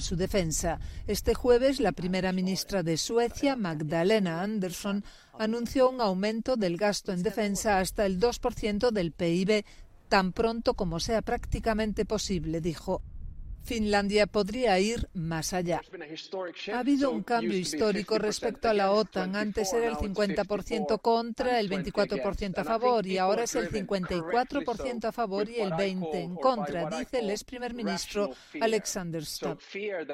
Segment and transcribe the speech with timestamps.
[0.00, 0.78] su defensa.
[1.06, 5.04] Este jueves, la primera ministra de Suecia, Magdalena Andersson,
[5.38, 9.64] anunció un aumento del gasto en defensa hasta el 2% del PIB
[10.08, 13.02] tan pronto como sea prácticamente posible, dijo.
[13.68, 15.82] Finlandia podría ir más allá.
[16.72, 19.36] Ha habido un cambio histórico respecto a la OTAN.
[19.36, 25.12] Antes era el 50% contra, el 24% a favor y ahora es el 54% a
[25.12, 29.58] favor y el 20% en contra, dice el ex primer ministro Alexander Stubb.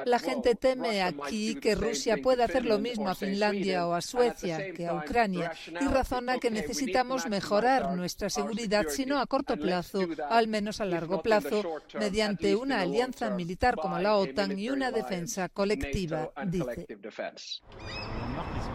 [0.05, 4.73] La gente teme aquí que Rusia pueda hacer lo mismo a Finlandia o a Suecia
[4.73, 10.01] que a Ucrania y razona que necesitamos mejorar nuestra seguridad, si no a corto plazo,
[10.29, 11.63] al menos a largo plazo,
[11.95, 16.87] mediante una alianza militar militar como la OTAN y una defensa colectiva, dice.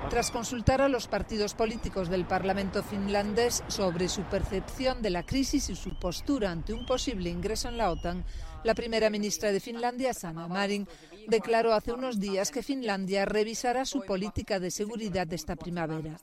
[0.10, 5.70] Tras consultar a los partidos políticos del Parlamento finlandés sobre su percepción de la crisis
[5.70, 8.24] y su postura ante un posible ingreso en la OTAN,
[8.64, 10.88] la primera ministra de Finlandia, Sanna Marin,
[11.30, 16.18] declaró hace unos días que Finlandia revisará su política de seguridad esta primavera.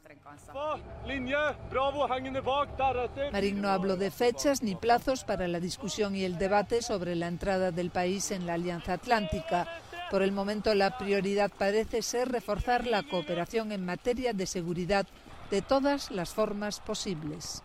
[3.32, 7.28] Marín no habló de fechas ni plazos para la discusión y el debate sobre la
[7.28, 9.68] entrada del país en la Alianza Atlántica.
[10.10, 15.06] Por el momento, la prioridad parece ser reforzar la cooperación en materia de seguridad
[15.50, 17.62] de todas las formas posibles.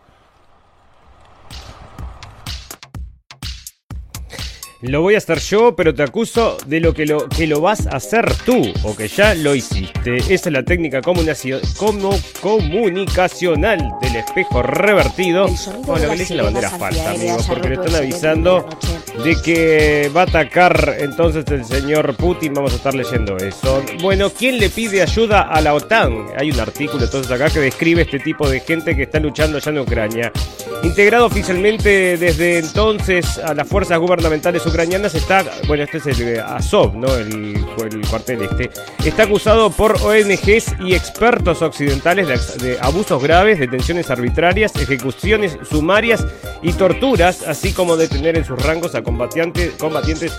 [4.82, 7.86] Lo voy a hacer yo, pero te acuso de lo que lo, que lo vas
[7.86, 10.16] a hacer tú o que ya lo hiciste.
[10.16, 11.22] Esa es la técnica como
[12.40, 15.46] comunicacional del espejo revertido.
[15.86, 18.68] Bueno, lo que le dicen la bandera falta, amigos, porque le están avisando
[19.24, 22.54] de que va a atacar entonces el señor Putin.
[22.54, 23.82] Vamos a estar leyendo eso.
[24.00, 26.28] Bueno, ¿quién le pide ayuda a la OTAN?
[26.38, 29.70] Hay un artículo entonces acá que describe este tipo de gente que está luchando allá
[29.70, 30.32] en Ucrania.
[30.82, 36.40] Integrado oficialmente desde entonces a las fuerzas gubernamentales ucranianas está, bueno, este es el eh,
[36.40, 37.14] Azov, ¿no?
[37.14, 38.70] El, el cuartel este.
[39.04, 46.26] Está acusado por ONGs y expertos occidentales de, abusos graves, detenciones arbitrarias, ejecuciones sumarias
[46.62, 50.32] y torturas, así como detener en sus rangos a combatientes, combatientes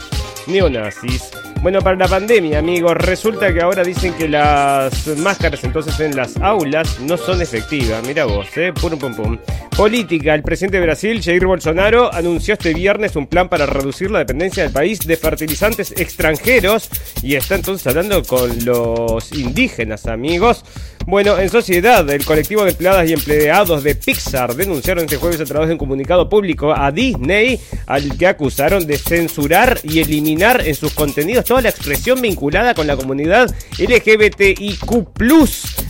[0.48, 1.32] neonazis.
[1.62, 6.36] Bueno, para la pandemia, amigos, resulta que ahora dicen que las máscaras entonces en las
[6.42, 8.06] aulas no son efectivas.
[8.06, 9.38] Mira vos, eh, pum pum pum.
[9.78, 14.20] Política, el presidente de Brasil, Jair Bolsonaro, anunció este viernes un plan para reducir la
[14.20, 16.90] dependencia del país de fertilizantes extranjeros
[17.22, 20.66] y está entonces hablando con los indígenas, amigos.
[21.06, 25.46] Bueno, en sociedad, el colectivo de empleadas y empleados de Pixar denunciaron este jueves a
[25.46, 30.76] través de un comunicado público a Disney, al que acusaron de censurar y eliminar en
[30.76, 34.90] sus contenidos toda la expresión vinculada con la comunidad LGBTIQ.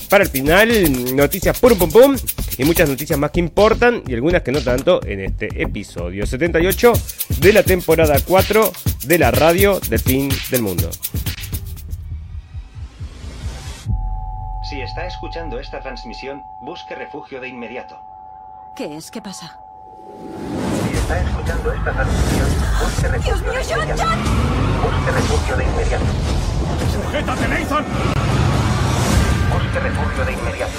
[0.09, 2.15] Para el final, noticias pum pum pum
[2.57, 6.93] y muchas noticias más que importan y algunas que no tanto en este episodio 78
[7.39, 8.71] de la temporada 4
[9.05, 10.89] de la radio del fin del mundo.
[14.73, 17.95] Si está escuchando esta transmisión, busque refugio de inmediato.
[18.75, 19.11] ¿Qué es?
[19.11, 19.55] ¿Qué pasa?
[20.89, 22.47] Si está escuchando esta transmisión,
[22.81, 24.05] busque refugio de inmediato.
[24.81, 26.05] Busque refugio de inmediato.
[26.91, 27.85] ¡Sujétate, Nathan!
[29.53, 30.73] Busque refugio de inmediato.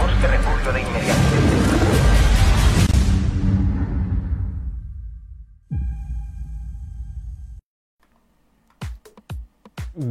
[0.00, 1.20] Busque refugio de inmediato.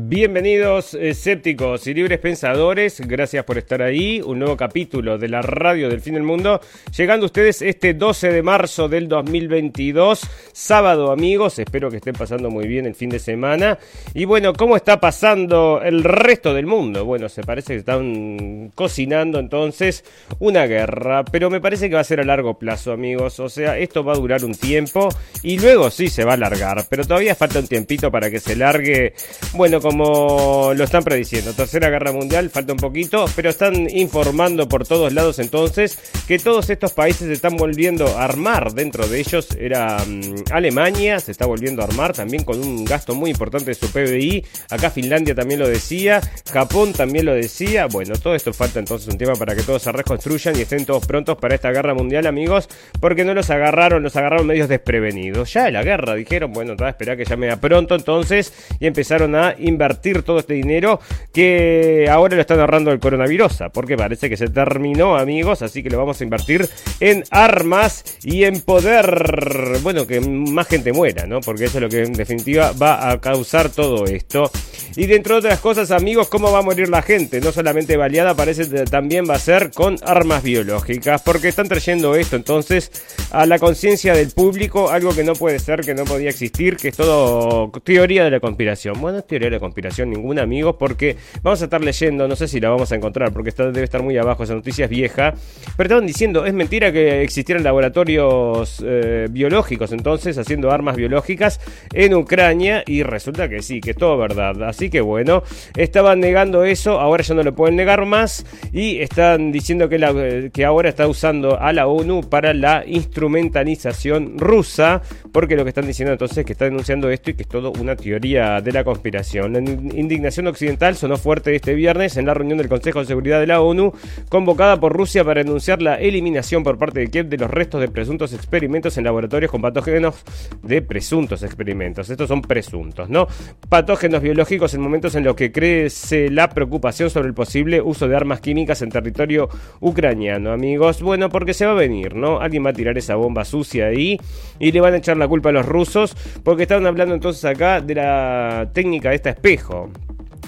[0.07, 5.89] Bienvenidos escépticos y libres pensadores, gracias por estar ahí, un nuevo capítulo de la radio
[5.89, 6.61] del fin del mundo,
[6.95, 10.21] llegando ustedes este 12 de marzo del 2022,
[10.53, 13.79] sábado amigos, espero que estén pasando muy bien el fin de semana,
[14.13, 17.03] y bueno, ¿cómo está pasando el resto del mundo?
[17.03, 20.05] Bueno, se parece que están cocinando entonces
[20.37, 23.79] una guerra, pero me parece que va a ser a largo plazo amigos, o sea,
[23.79, 25.09] esto va a durar un tiempo
[25.41, 28.55] y luego sí se va a alargar, pero todavía falta un tiempito para que se
[28.55, 29.16] largue,
[29.53, 31.53] bueno, como lo están prediciendo.
[31.53, 35.97] Tercera Guerra Mundial, falta un poquito, pero están informando por todos lados entonces
[36.28, 38.73] que todos estos países se están volviendo a armar.
[38.73, 43.16] Dentro de ellos era mm, Alemania, se está volviendo a armar también con un gasto
[43.16, 44.45] muy importante de su PBI.
[44.69, 46.19] Acá Finlandia también lo decía,
[46.52, 47.85] Japón también lo decía.
[47.85, 51.08] Bueno, todo esto falta entonces un tema para que todos se reconstruyan y estén todos
[51.08, 52.67] prontos para esta guerra mundial, amigos,
[52.99, 55.53] porque no los agarraron, los agarraron medios desprevenidos.
[55.53, 58.87] Ya de la guerra, dijeron, bueno, a esperar que ya me da pronto entonces y
[58.87, 60.99] empezaron a invertir todo este dinero
[61.32, 65.90] que ahora lo están ahorrando el coronavirus, porque parece que se terminó, amigos, así que
[65.90, 66.67] lo vamos a invertir
[66.99, 71.41] en armas y en poder, bueno, que más gente muera, ¿no?
[71.41, 74.49] Porque eso es lo que en definitiva va a causar todo esto.
[74.96, 77.41] Y dentro de otras cosas, amigos, ¿cómo va a morir la gente?
[77.41, 82.16] No solamente baleada, parece que también va a ser con armas biológicas, porque están trayendo
[82.16, 82.91] esto entonces
[83.31, 86.90] a la conciencia del público, algo que no puede ser, que no podía existir, que
[86.90, 89.02] es todo teoría de la conspiración.
[89.02, 92.59] Bueno, teoría de la conspiración, ningún amigos, porque vamos a estar leyendo, no sé si
[92.59, 95.33] la vamos a encontrar, porque debe estar muy abajo, esa noticia es vieja,
[95.77, 101.59] pero estaban diciendo, es mentira que existieran laboratorios eh, biológicos entonces haciendo armas biológicas
[101.93, 104.63] en Ucrania y resulta que sí, que es todo verdad.
[104.63, 105.43] Así que bueno,
[105.75, 110.13] estaban negando eso, ahora ya no lo pueden negar más y están diciendo que, la,
[110.51, 115.01] que ahora está usando a la ONU para la instrumentalización rusa,
[115.31, 117.71] porque lo que están diciendo entonces es que está denunciando esto y que es todo
[117.71, 119.55] una teoría de la conspiración.
[119.66, 123.62] Indignación occidental sonó fuerte este viernes en la reunión del Consejo de Seguridad de la
[123.62, 123.94] ONU,
[124.29, 127.88] convocada por Rusia para denunciar la eliminación por parte de Kiev de los restos de
[127.88, 130.23] presuntos experimentos en laboratorios con patógenos
[130.64, 132.09] de presuntos experimentos.
[132.09, 133.28] Estos son presuntos, ¿no?
[133.70, 138.16] Patógenos biológicos en momentos en los que crece la preocupación sobre el posible uso de
[138.16, 141.02] armas químicas en territorio ucraniano, amigos.
[141.02, 142.40] Bueno, porque se va a venir, ¿no?
[142.40, 144.20] Alguien va a tirar esa bomba sucia ahí
[144.59, 147.82] y le van a echar la culpa a los rusos porque estaban hablando entonces acá
[147.82, 149.90] de la técnica de este espejo.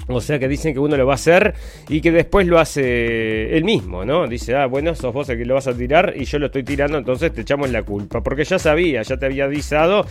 [0.09, 1.53] O sea que dicen que uno lo va a hacer
[1.89, 4.25] y que después lo hace él mismo, ¿no?
[4.27, 6.63] Dice, ah, bueno, sos vos el que lo vas a tirar y yo lo estoy
[6.63, 8.21] tirando, entonces te echamos la culpa.
[8.21, 10.05] Porque ya sabía, ya te había avisado.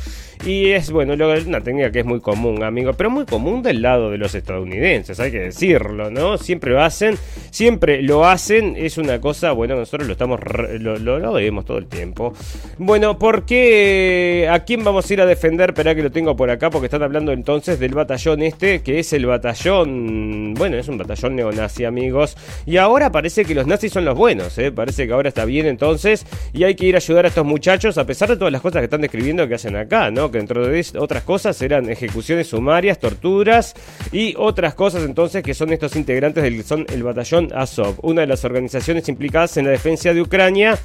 [0.44, 2.92] Y es, bueno, una técnica que es muy común, amigo.
[2.92, 6.36] Pero muy común del lado de los estadounidenses, hay que decirlo, ¿no?
[6.36, 7.16] Siempre lo hacen,
[7.50, 8.74] siempre lo hacen.
[8.76, 10.40] Es una cosa, bueno, nosotros lo estamos,
[10.78, 12.34] lo, vemos todo el tiempo.
[12.76, 14.48] Bueno, ¿por qué?
[14.50, 15.70] ¿A quién vamos a ir a defender?
[15.70, 19.12] Espera que lo tengo por acá, porque están hablando entonces del batallón este, que es
[19.14, 22.36] el batallón bueno, es un batallón neonazi, amigos.
[22.66, 24.72] Y ahora parece que los nazis son los buenos, ¿eh?
[24.72, 26.26] Parece que ahora está bien entonces.
[26.52, 28.80] Y hay que ir a ayudar a estos muchachos, a pesar de todas las cosas
[28.80, 30.30] que están describiendo que hacen acá, ¿no?
[30.30, 33.74] Que dentro de otras cosas eran ejecuciones sumarias, torturas
[34.12, 38.26] y otras cosas entonces que son estos integrantes del son el batallón Azov, una de
[38.26, 40.78] las organizaciones implicadas en la defensa de Ucrania.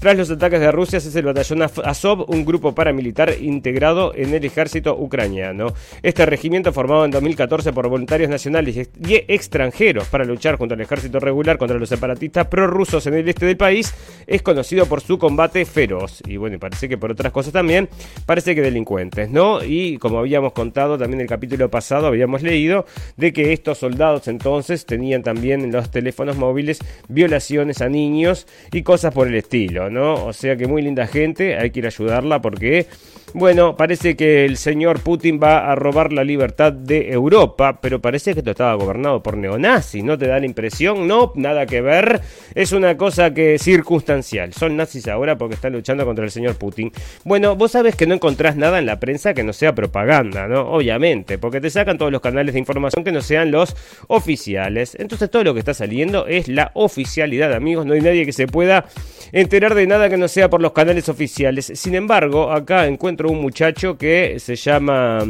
[0.00, 4.44] Tras los ataques de Rusia es el batallón Azov, un grupo paramilitar integrado en el
[4.44, 5.74] ejército ucraniano.
[6.02, 11.20] Este regimiento formado en 2014 por voluntarios nacionales y extranjeros para luchar contra el ejército
[11.20, 13.94] regular contra los separatistas prorrusos en el este del país,
[14.26, 16.22] es conocido por su combate feroz.
[16.26, 17.88] Y bueno, parece que por otras cosas también,
[18.26, 19.62] parece que delincuentes, ¿no?
[19.62, 22.86] Y como habíamos contado también en el capítulo pasado, habíamos leído
[23.16, 26.78] de que estos soldados entonces tenían también en los teléfonos móviles
[27.08, 30.26] violaciones a niños y cosas por el estilo, ¿no?
[30.26, 32.86] O sea que muy linda gente, hay que ir a ayudarla porque
[33.34, 38.34] bueno, parece que el señor Putin va a robar la libertad de Europa, pero parece
[38.38, 41.06] esto estaba gobernado por neonazis, ¿no te da la impresión?
[41.06, 42.20] No, nada que ver,
[42.54, 44.52] es una cosa que es circunstancial.
[44.52, 46.92] Son nazis ahora porque están luchando contra el señor Putin.
[47.24, 50.70] Bueno, vos sabes que no encontrás nada en la prensa que no sea propaganda, ¿no?
[50.70, 53.76] Obviamente, porque te sacan todos los canales de información que no sean los
[54.06, 54.96] oficiales.
[54.98, 58.46] Entonces todo lo que está saliendo es la oficialidad, amigos, no hay nadie que se
[58.46, 58.86] pueda
[59.32, 61.72] enterar de nada que no sea por los canales oficiales.
[61.74, 65.24] Sin embargo, acá encuentro un muchacho que se llama...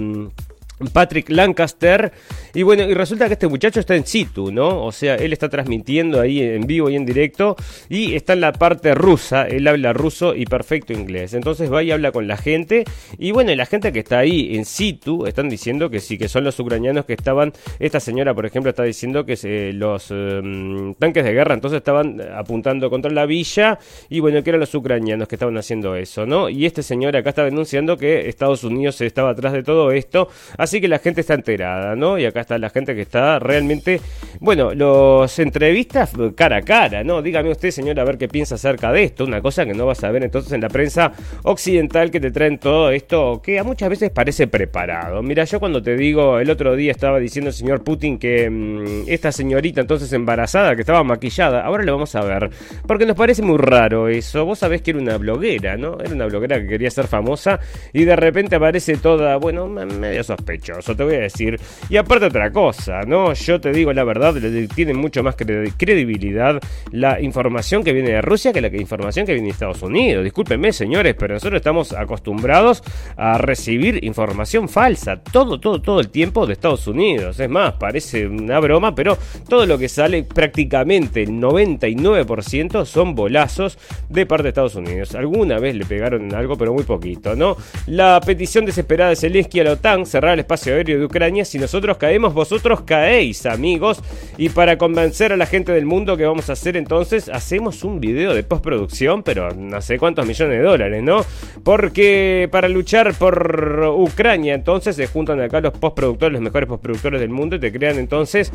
[0.92, 2.12] Patrick Lancaster.
[2.54, 4.84] Y bueno, y resulta que este muchacho está en situ, ¿no?
[4.84, 7.56] O sea, él está transmitiendo ahí en vivo y en directo
[7.88, 11.34] y está en la parte rusa, él habla ruso y perfecto inglés.
[11.34, 12.84] Entonces va y habla con la gente
[13.19, 16.44] y bueno, la gente que está ahí en situ están diciendo que sí, que son
[16.44, 21.32] los ucranianos que estaban, esta señora por ejemplo está diciendo que los em, tanques de
[21.32, 23.78] guerra entonces estaban apuntando contra la villa
[24.08, 26.48] y bueno, que eran los ucranianos que estaban haciendo eso, ¿no?
[26.48, 30.28] Y este señor acá está denunciando que Estados Unidos estaba atrás de todo esto.
[30.69, 32.19] Así que la gente está enterada, ¿no?
[32.19, 34.02] Y acá está la gente que está realmente,
[34.38, 37.23] bueno, los entrevistas cara a cara, ¿no?
[37.23, 39.25] Dígame usted, señor, a ver qué piensa acerca de esto.
[39.25, 41.11] Una cosa que no vas a ver entonces en la prensa
[41.45, 45.23] occidental que te traen todo esto que a muchas veces parece preparado.
[45.23, 49.04] Mira, yo cuando te digo, el otro día estaba diciendo el señor Putin que mm,
[49.07, 52.50] esta señorita entonces embarazada, que estaba maquillada, ahora lo vamos a ver.
[52.87, 54.45] Porque nos parece muy raro eso.
[54.45, 55.99] Vos sabés que era una bloguera, ¿no?
[55.99, 57.59] Era una bloguera que quería ser famosa
[57.95, 61.61] y de repente aparece toda, bueno, medio sospechosa te voy a decir.
[61.88, 63.33] Y aparte otra cosa, ¿no?
[63.33, 64.35] Yo te digo la verdad,
[64.75, 66.61] tiene mucho más credibilidad
[66.93, 70.25] la información que viene de Rusia que la información que viene de Estados Unidos.
[70.25, 72.83] Discúlpenme, señores, pero nosotros estamos acostumbrados
[73.17, 77.38] a recibir información falsa todo, todo, todo el tiempo de Estados Unidos.
[77.41, 79.17] Es más, parece una broma, pero
[79.49, 85.15] todo lo que sale, prácticamente el 99% son bolazos de parte de Estados Unidos.
[85.15, 87.57] Alguna vez le pegaron algo, pero muy poquito, ¿no?
[87.87, 91.59] La petición desesperada de Zelensky a la OTAN cerrar el espacio aéreo de Ucrania si
[91.59, 94.00] nosotros caemos vosotros caéis, amigos.
[94.38, 98.00] Y para convencer a la gente del mundo que vamos a hacer entonces, hacemos un
[98.00, 101.23] video de postproducción, pero no sé cuántos millones de dólares, ¿no?
[101.62, 107.31] Porque para luchar por Ucrania, entonces se juntan acá los postproductores, los mejores postproductores del
[107.31, 108.50] mundo y te crean entonces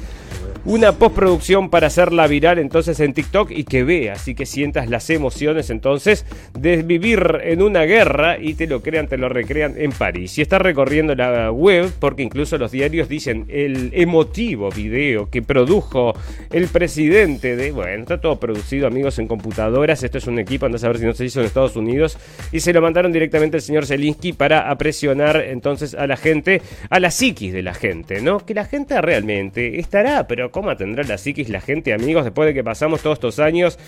[0.66, 5.10] una postproducción para hacerla viral entonces en TikTok y que veas y que sientas las
[5.10, 6.26] emociones entonces
[6.58, 10.38] de vivir en una guerra y te lo crean, te lo recrean en París.
[10.38, 16.14] Y está recorriendo la web porque incluso los diarios dicen el emotivo video que produjo
[16.52, 20.78] el presidente de, bueno, está todo producido amigos en computadoras, esto es un equipo, anda
[20.82, 22.18] a ver si no se hizo en Estados Unidos
[22.52, 27.00] y se lo mandaron directamente al señor Zelinsky para presionar entonces a la gente, a
[27.00, 28.40] la psiquis de la gente, ¿no?
[28.40, 32.54] Que la gente realmente estará, pero ¿Cómo tendrá la psiquis la gente, amigos, después de
[32.54, 33.80] que pasamos todos estos años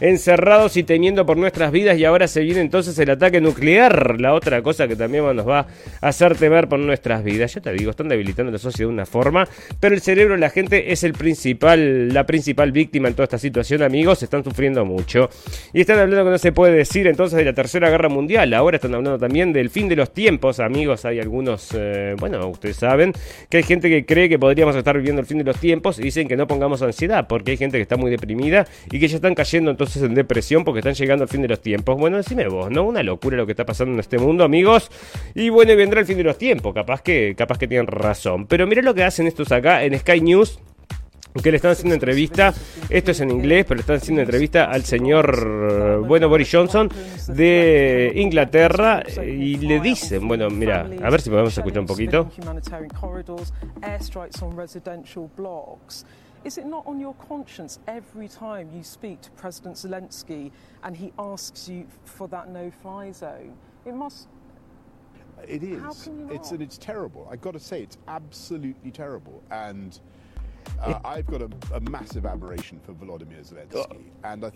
[0.00, 4.32] encerrados y temiendo por nuestras vidas y ahora se viene entonces el ataque nuclear, la
[4.32, 5.66] otra cosa que también nos va
[6.00, 7.54] a hacer temer por nuestras vidas.
[7.54, 9.46] Yo te digo, están debilitando la sociedad de una forma,
[9.78, 13.38] pero el cerebro de la gente es el principal, la principal víctima en toda esta
[13.38, 15.28] situación, amigos, están sufriendo mucho.
[15.74, 18.76] Y están hablando que no se puede decir entonces de la Tercera Guerra Mundial, ahora
[18.76, 23.12] están hablando también del fin de los tiempos, amigos, hay algunos, eh, bueno, ustedes saben
[23.50, 26.13] que hay gente que cree que podríamos estar viviendo el fin de los tiempos y
[26.14, 29.16] dicen que no pongamos ansiedad, porque hay gente que está muy deprimida y que ya
[29.16, 31.98] están cayendo entonces en depresión porque están llegando al fin de los tiempos.
[31.98, 32.84] Bueno, decime vos, ¿no?
[32.84, 34.90] Una locura lo que está pasando en este mundo, amigos.
[35.34, 38.46] Y bueno, vendrá el fin de los tiempos, capaz que, capaz que tienen razón.
[38.46, 40.60] Pero mira lo que hacen estos acá en Sky News
[41.42, 42.54] que le están haciendo entrevista,
[42.88, 46.88] esto es en inglés, pero le están haciendo entrevista al señor, bueno, Boris Johnson
[47.28, 52.30] de Inglaterra y le dicen, bueno, mira, a ver si podemos escuchar un poquito.
[56.44, 61.10] Is it not on your conscience every time you speak to President Zelensky and he
[61.18, 63.54] asks you for that no-fly zone?
[63.86, 64.28] It must.
[65.48, 65.80] It is.
[66.30, 67.26] It's and it's terrible.
[67.32, 69.42] I've got to say, it's absolutely terrible.
[69.50, 69.98] And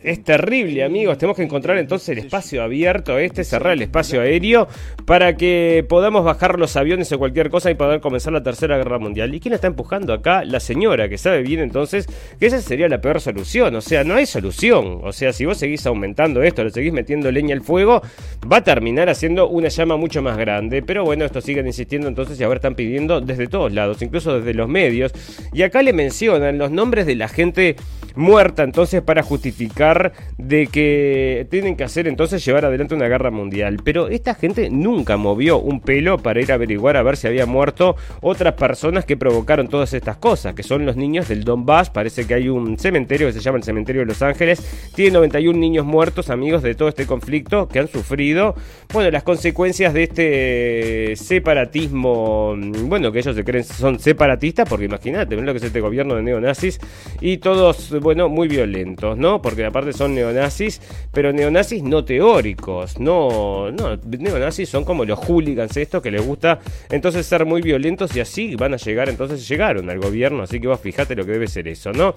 [0.03, 1.19] es terrible, amigos.
[1.19, 4.69] Tenemos que encontrar entonces el espacio abierto este, cerrar el espacio aéreo
[5.07, 8.99] para que podamos bajar los aviones o cualquier cosa y poder comenzar la tercera guerra
[8.99, 9.35] mundial.
[9.35, 10.45] ¿Y quién está empujando acá?
[10.45, 12.07] La señora, que sabe bien entonces
[12.39, 13.75] que esa sería la peor solución.
[13.75, 15.01] O sea, no hay solución.
[15.03, 18.03] O sea, si vos seguís aumentando esto, le seguís metiendo leña al fuego,
[18.51, 20.83] va a terminar haciendo una llama mucho más grande.
[20.83, 24.55] Pero bueno, esto siguen insistiendo entonces y ahora están pidiendo desde todos lados, incluso desde
[24.55, 25.13] los medios.
[25.53, 27.75] Y acá le mencionan los nombres de la gente
[28.15, 33.79] muerta entonces para justificar de que tienen que hacer entonces llevar adelante una guerra mundial.
[33.85, 37.47] Pero esta gente nunca movió un pelo para ir a averiguar a ver si había
[37.47, 41.91] muerto otras personas que provocaron todas estas cosas, que son los niños del Donbass.
[41.91, 44.91] Parece que hay un cementerio que se llama el Cementerio de Los Ángeles.
[44.95, 48.55] Tiene 91 niños muertos, amigos de todo este conflicto, que han sufrido,
[48.93, 55.37] bueno, las consecuencias de este separatismo, bueno, que ellos se creen son separatistas, porque imagínate,
[55.37, 56.79] lo que es este gobierno de neonazis
[57.21, 59.43] y todos bueno, muy violentos, ¿no?
[59.43, 60.81] Porque aparte son neonazis,
[61.13, 66.59] pero neonazis no teóricos, no, no, neonazis son como los hooligans estos que les gusta
[66.89, 70.69] entonces ser muy violentos y así van a llegar, entonces llegaron al gobierno, así que
[70.69, 72.15] vos fijate lo que debe ser eso, ¿no?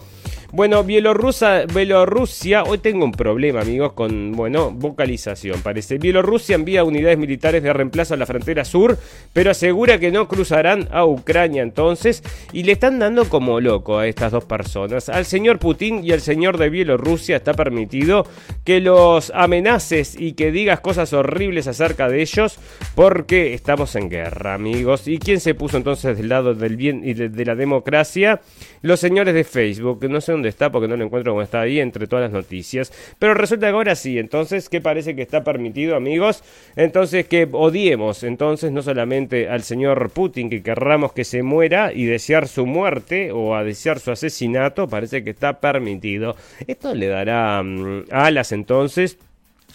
[0.53, 5.97] Bueno, Bielorrusia, Bielorrusia, hoy tengo un problema, amigos, con, bueno, vocalización, parece.
[5.97, 8.97] Bielorrusia envía unidades militares de reemplazo a la frontera sur,
[9.31, 14.07] pero asegura que no cruzarán a Ucrania entonces, y le están dando como loco a
[14.07, 15.07] estas dos personas.
[15.07, 18.27] Al señor Putin y el señor de Bielorrusia está permitido
[18.65, 22.59] que los amenaces y que digas cosas horribles acerca de ellos
[22.93, 25.07] porque estamos en guerra, amigos.
[25.07, 28.41] ¿Y quién se puso entonces del lado del bien y de, la democracia?
[28.81, 30.05] Los señores de Facebook.
[30.09, 32.91] No sé dónde está porque no lo encuentro como está ahí entre todas las noticias.
[33.19, 34.17] Pero resulta que ahora sí.
[34.17, 36.43] Entonces, ¿qué parece que está permitido, amigos?
[36.75, 42.05] Entonces, que odiemos entonces no solamente al señor Putin, que querramos que se muera y
[42.05, 46.35] desear su muerte o a desear su asesinato, parece que está permitido.
[46.65, 49.17] Esto le dará mm, alas entonces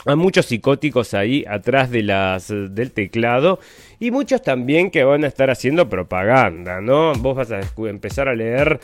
[0.05, 3.59] a muchos psicóticos ahí atrás de las del teclado
[3.99, 7.13] y muchos también que van a estar haciendo propaganda, ¿no?
[7.15, 8.81] Vos vas a empezar a leer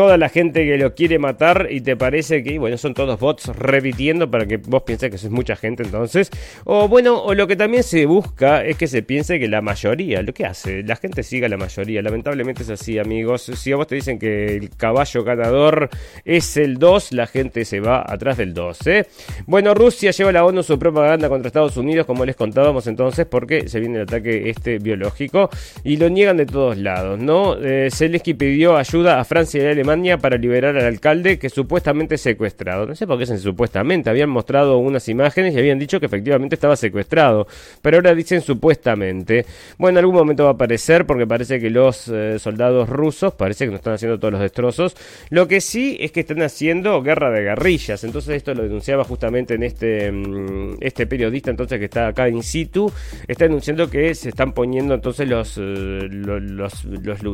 [0.00, 3.48] toda la gente que lo quiere matar y te parece que, bueno, son todos bots
[3.48, 6.30] repitiendo para que vos pienses que es mucha gente entonces.
[6.64, 10.22] O bueno, o lo que también se busca es que se piense que la mayoría,
[10.22, 12.00] lo que hace, la gente siga la mayoría.
[12.00, 13.42] Lamentablemente es así, amigos.
[13.42, 15.90] Si a vos te dicen que el caballo ganador
[16.24, 19.06] es el 2, la gente se va atrás del 2, ¿eh?
[19.44, 23.26] Bueno, Rusia lleva a la ONU su propaganda contra Estados Unidos, como les contábamos entonces,
[23.26, 25.50] porque se viene el ataque este biológico
[25.84, 27.58] y lo niegan de todos lados, ¿no?
[27.62, 32.14] Eh, Zelensky pidió ayuda a Francia y a Alemania Para liberar al alcalde que supuestamente
[32.14, 32.86] es secuestrado.
[32.86, 36.54] No sé por qué es supuestamente, habían mostrado unas imágenes y habían dicho que efectivamente
[36.54, 37.48] estaba secuestrado,
[37.82, 39.44] pero ahora dicen supuestamente.
[39.78, 43.64] Bueno, en algún momento va a aparecer porque parece que los eh, soldados rusos parece
[43.64, 44.96] que no están haciendo todos los destrozos.
[45.28, 48.04] Lo que sí es que están haciendo guerra de guerrillas.
[48.04, 52.44] Entonces esto lo denunciaba justamente en este, mm, este periodista entonces que está acá in
[52.44, 52.92] situ.
[53.26, 56.84] Está denunciando que se están poniendo entonces los, eh, los,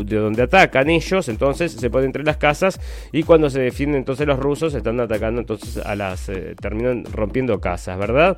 [0.06, 1.28] de donde atacan ellos.
[1.28, 2.80] Entonces se ponen entre las casas
[3.12, 6.28] y cuando se defienden entonces los rusos están atacando entonces a las...
[6.28, 8.36] Eh, terminan rompiendo casas, ¿verdad?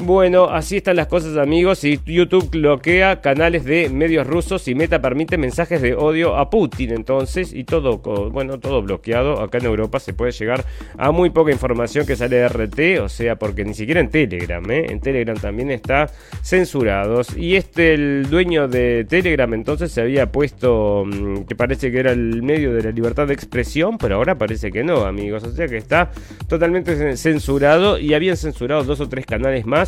[0.00, 5.02] Bueno, así están las cosas amigos y YouTube bloquea canales de medios rusos y Meta
[5.02, 7.98] permite mensajes de odio a Putin entonces y todo,
[8.30, 9.40] bueno, todo bloqueado.
[9.40, 10.64] Acá en Europa se puede llegar
[10.96, 14.70] a muy poca información que sale de RT, o sea, porque ni siquiera en Telegram,
[14.70, 14.86] ¿eh?
[14.88, 16.08] en Telegram también está
[16.42, 17.36] censurados.
[17.36, 22.12] Y este, el dueño de Telegram entonces se había puesto mm, que parece que era
[22.12, 25.42] el medio de la libertad de expresión, pero ahora parece que no, amigos.
[25.42, 26.12] O sea que está
[26.46, 29.87] totalmente censurado y habían censurado dos o tres canales más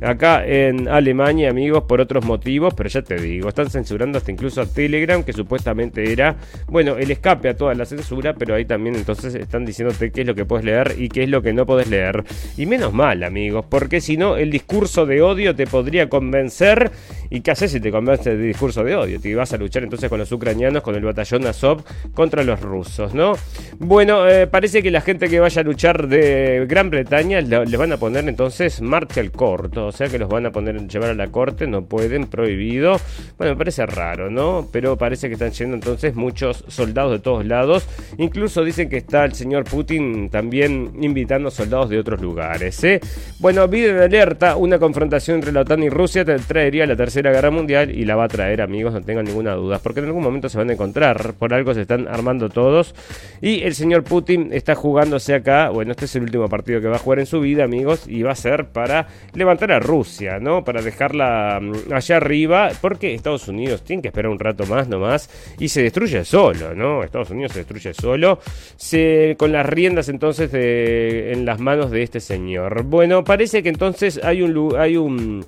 [0.00, 4.60] acá en Alemania, amigos, por otros motivos, pero ya te digo, están censurando hasta incluso
[4.60, 6.36] a Telegram, que supuestamente era,
[6.68, 10.26] bueno, el escape a toda la censura, pero ahí también entonces están diciéndote qué es
[10.26, 12.24] lo que puedes leer y qué es lo que no puedes leer.
[12.56, 16.90] Y menos mal, amigos, porque si no, el discurso de odio te podría convencer.
[17.28, 19.20] ¿Y qué haces si te convence el discurso de odio?
[19.20, 21.82] Te vas a luchar entonces con los ucranianos, con el batallón Azov
[22.14, 23.34] contra los rusos, ¿no?
[23.78, 27.92] Bueno, eh, parece que la gente que vaya a luchar de Gran Bretaña le, van
[27.92, 31.14] a poner entonces marcha al corto, o sea que los van a poner llevar a
[31.14, 32.96] la corte, no pueden, prohibido.
[33.38, 34.68] Bueno, me parece raro, ¿no?
[34.72, 37.86] Pero parece que están yendo entonces muchos soldados de todos lados.
[38.18, 43.00] Incluso dicen que está el señor Putin también invitando soldados de otros lugares, ¿eh?
[43.38, 47.90] Bueno, Biden alerta, una confrontación entre la OTAN y Rusia traería la Tercera Guerra Mundial
[47.90, 50.58] y la va a traer, amigos, no tengan ninguna duda, porque en algún momento se
[50.58, 52.94] van a encontrar, por algo se están armando todos.
[53.40, 56.96] Y el señor Putin está jugándose acá, bueno, este es el último partido que va
[56.96, 60.64] a jugar en su vida, amigos, y va a ser para levantar a Rusia, ¿no?
[60.64, 65.30] Para dejarla mm, allá arriba, porque Estados Unidos tiene que esperar un rato más nomás
[65.58, 67.02] y se destruye solo, ¿no?
[67.02, 68.38] Estados Unidos se destruye solo,
[68.76, 72.84] se, con las riendas entonces de, en las manos de este señor.
[72.84, 75.44] Bueno, parece que entonces hay un, hay un un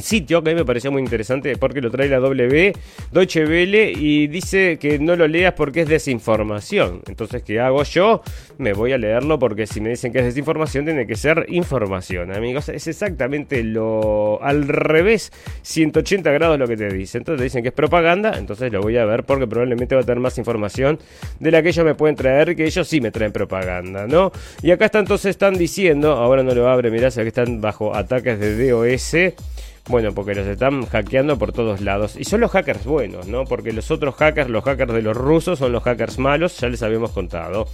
[0.00, 2.72] sitio que a mí me pareció muy interesante porque lo trae la W,
[3.10, 7.02] Deutsche Welle, y dice que no lo leas porque es desinformación.
[7.06, 8.22] Entonces, ¿qué hago yo?
[8.58, 12.34] Me voy a leerlo porque si me dicen que es desinformación, tiene que ser información,
[12.34, 12.68] amigos.
[12.68, 15.32] Es exactamente lo al revés,
[15.62, 17.18] 180 grados lo que te dice.
[17.18, 20.20] Entonces dicen que es propaganda, entonces lo voy a ver porque probablemente va a tener
[20.20, 20.98] más información
[21.40, 24.32] de la que ellos me pueden traer, que ellos sí me traen propaganda, ¿no?
[24.62, 28.38] Y acá está entonces están diciendo, ahora no lo abre, mirá, que están bajo ataques
[28.38, 29.16] de DOS.
[29.88, 32.16] Bueno, porque los están hackeando por todos lados.
[32.16, 33.44] Y son los hackers buenos, ¿no?
[33.44, 36.82] Porque los otros hackers, los hackers de los rusos, son los hackers malos, ya les
[36.82, 37.66] habíamos contado.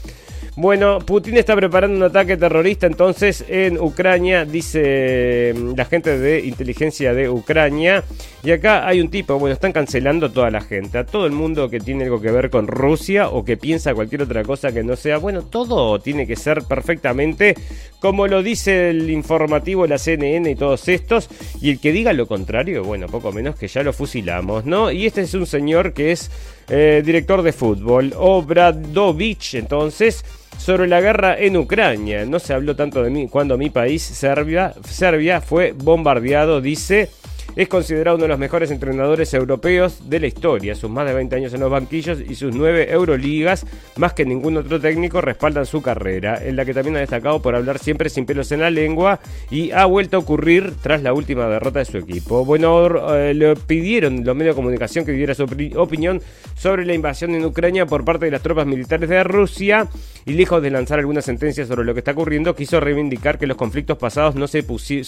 [0.60, 6.44] Bueno, Putin está preparando un ataque terrorista entonces en Ucrania, dice mm, la gente de
[6.44, 8.02] inteligencia de Ucrania.
[8.42, 11.32] Y acá hay un tipo, bueno, están cancelando a toda la gente, a todo el
[11.32, 14.82] mundo que tiene algo que ver con Rusia o que piensa cualquier otra cosa que
[14.82, 17.54] no sea, bueno, todo tiene que ser perfectamente
[18.00, 21.28] como lo dice el informativo, la CNN y todos estos.
[21.60, 24.90] Y el que diga lo contrario, bueno, poco menos que ya lo fusilamos, ¿no?
[24.90, 26.32] Y este es un señor que es
[26.68, 30.24] eh, director de fútbol, Obradovich, entonces
[30.58, 32.26] sobre la guerra en Ucrania.
[32.26, 37.10] No se habló tanto de mí cuando mi país, Serbia, Serbia fue bombardeado, dice
[37.56, 40.74] es considerado uno de los mejores entrenadores europeos de la historia.
[40.74, 44.56] Sus más de 20 años en los banquillos y sus 9 Euroligas, más que ningún
[44.56, 48.26] otro técnico, respaldan su carrera, en la que también ha destacado por hablar siempre sin
[48.26, 51.98] pelos en la lengua y ha vuelto a ocurrir tras la última derrota de su
[51.98, 52.44] equipo.
[52.44, 55.44] Bueno, eh, le pidieron los medios de comunicación que diera su
[55.76, 56.20] opinión
[56.56, 59.88] sobre la invasión en Ucrania por parte de las tropas militares de Rusia
[60.26, 63.56] y lejos de lanzar alguna sentencia sobre lo que está ocurriendo, quiso reivindicar que los
[63.56, 64.64] conflictos pasados no se,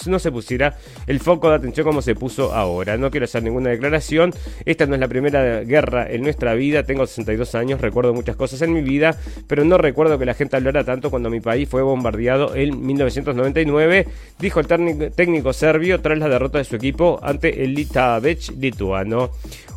[0.06, 0.76] no se pusiera
[1.06, 2.96] el foco de atención como se puso ahora.
[2.96, 4.32] No quiero hacer ninguna declaración.
[4.64, 6.84] Esta no es la primera guerra en nuestra vida.
[6.84, 9.16] Tengo 62 años, recuerdo muchas cosas en mi vida,
[9.46, 14.06] pero no recuerdo que la gente hablara tanto cuando mi país fue bombardeado en 1999,
[14.38, 14.66] dijo el
[15.12, 19.30] técnico serbio tras la derrota de su equipo ante el Litabech lituano.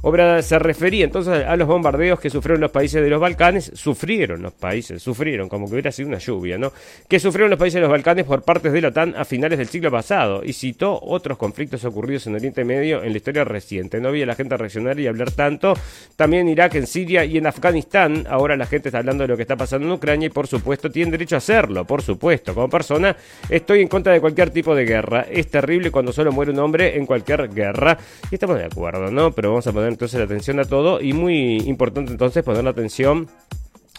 [0.05, 4.41] Obra se refería entonces a los bombardeos que sufrieron los países de los Balcanes, sufrieron
[4.41, 6.73] los países, sufrieron, como que hubiera sido una lluvia, ¿no?
[7.07, 9.69] Que sufrieron los países de los Balcanes por partes de la OTAN a finales del
[9.69, 12.33] siglo pasado y citó otros conflictos ocurridos en
[12.65, 13.99] Medio en la historia reciente.
[13.99, 15.73] No había la gente reaccionar y hablar tanto.
[16.15, 18.25] También en Irak, en Siria y en Afganistán.
[18.29, 20.89] Ahora la gente está hablando de lo que está pasando en Ucrania y por supuesto
[20.89, 22.53] tienen derecho a hacerlo, por supuesto.
[22.53, 23.15] Como persona
[23.49, 25.25] estoy en contra de cualquier tipo de guerra.
[25.29, 27.97] Es terrible cuando solo muere un hombre en cualquier guerra.
[28.29, 29.31] Y estamos de acuerdo, ¿no?
[29.31, 32.71] Pero vamos a poner entonces la atención a todo y muy importante entonces poner la
[32.71, 33.27] atención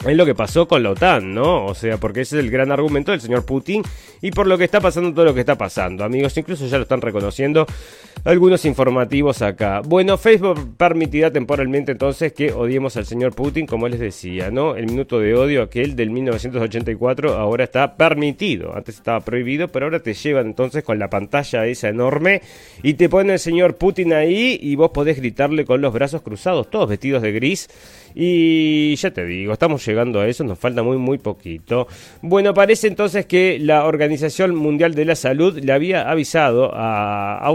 [0.07, 1.67] es lo que pasó con la OTAN, ¿no?
[1.67, 3.83] O sea, porque ese es el gran argumento del señor Putin
[4.21, 6.37] y por lo que está pasando todo lo que está pasando, amigos.
[6.37, 7.65] Incluso ya lo están reconociendo
[8.25, 9.81] algunos informativos acá.
[9.81, 14.75] Bueno, Facebook permitirá temporalmente entonces que odiemos al señor Putin, como les decía, ¿no?
[14.75, 18.77] El minuto de odio, aquel del 1984, ahora está permitido.
[18.77, 22.43] Antes estaba prohibido, pero ahora te llevan entonces con la pantalla esa enorme
[22.83, 26.69] y te pone el señor Putin ahí y vos podés gritarle con los brazos cruzados,
[26.69, 27.69] todos vestidos de gris
[28.15, 31.87] y ya te digo, estamos llegando a eso, nos falta muy, muy poquito.
[32.23, 37.53] Bueno, parece entonces que la Organización Mundial de la Salud le había avisado a,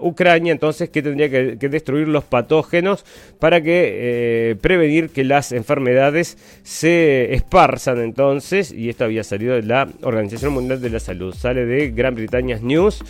[0.00, 3.04] Ucrania entonces que tendría que, destruir los patógenos
[3.38, 8.72] para que eh, prevenir que las enfermedades se esparzan entonces.
[8.72, 11.34] Y esto había salido de la Organización Mundial de la Salud.
[11.34, 13.02] Sale de Gran Bretaña News,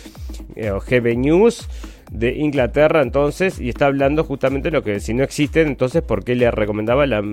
[0.55, 1.67] eh, o GB News
[2.13, 6.23] de Inglaterra entonces y está hablando justamente de lo que si no existen entonces por
[6.23, 7.23] qué le recomendaba la,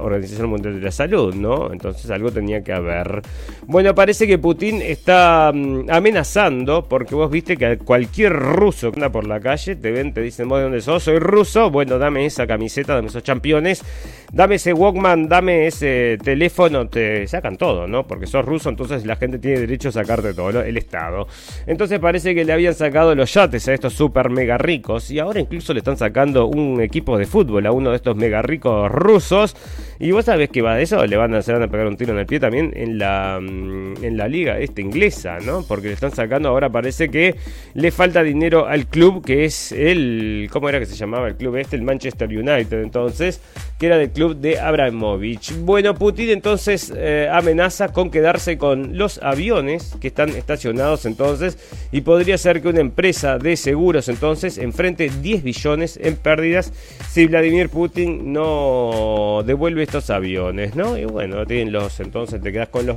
[0.00, 1.72] Organización Mundial de la Salud, ¿no?
[1.72, 3.22] Entonces algo tenía que haber.
[3.66, 9.10] Bueno, parece que Putin está mm, amenazando porque vos viste que cualquier ruso que anda
[9.10, 12.26] por la calle te ven, te dicen vos de dónde sos, soy ruso, bueno, dame
[12.26, 13.84] esa camiseta, dame esos championes,
[14.32, 18.06] dame ese Walkman, dame ese teléfono, te sacan todo, ¿no?
[18.06, 21.28] Porque sos ruso, entonces la gente tiene derecho a sacarte todo, el Estado.
[21.66, 24.00] Entonces parece que le habían sacado los yates a estos
[24.30, 27.96] mega ricos y ahora incluso le están sacando un equipo de fútbol a uno de
[27.96, 29.56] estos mega ricos rusos
[30.00, 32.12] y vos sabés que va de eso, le van a, se a pegar un tiro
[32.12, 35.64] en el pie también en la, mm, en la liga esta inglesa, ¿no?
[35.66, 37.36] Porque le están sacando, ahora parece que
[37.74, 41.56] le falta dinero al club que es el, ¿cómo era que se llamaba el club
[41.56, 41.76] este?
[41.76, 43.40] El Manchester United entonces,
[43.78, 45.52] que era del club de Abramovich.
[45.60, 51.58] Bueno, Putin entonces eh, amenaza con quedarse con los aviones que están estacionados entonces
[51.92, 56.72] y podría ser que una empresa de seguros entonces enfrente 10 billones en pérdidas
[57.10, 60.96] si Vladimir Putin no devuelve estos aviones, ¿no?
[60.96, 62.96] Y bueno, tienen los, entonces te quedas con los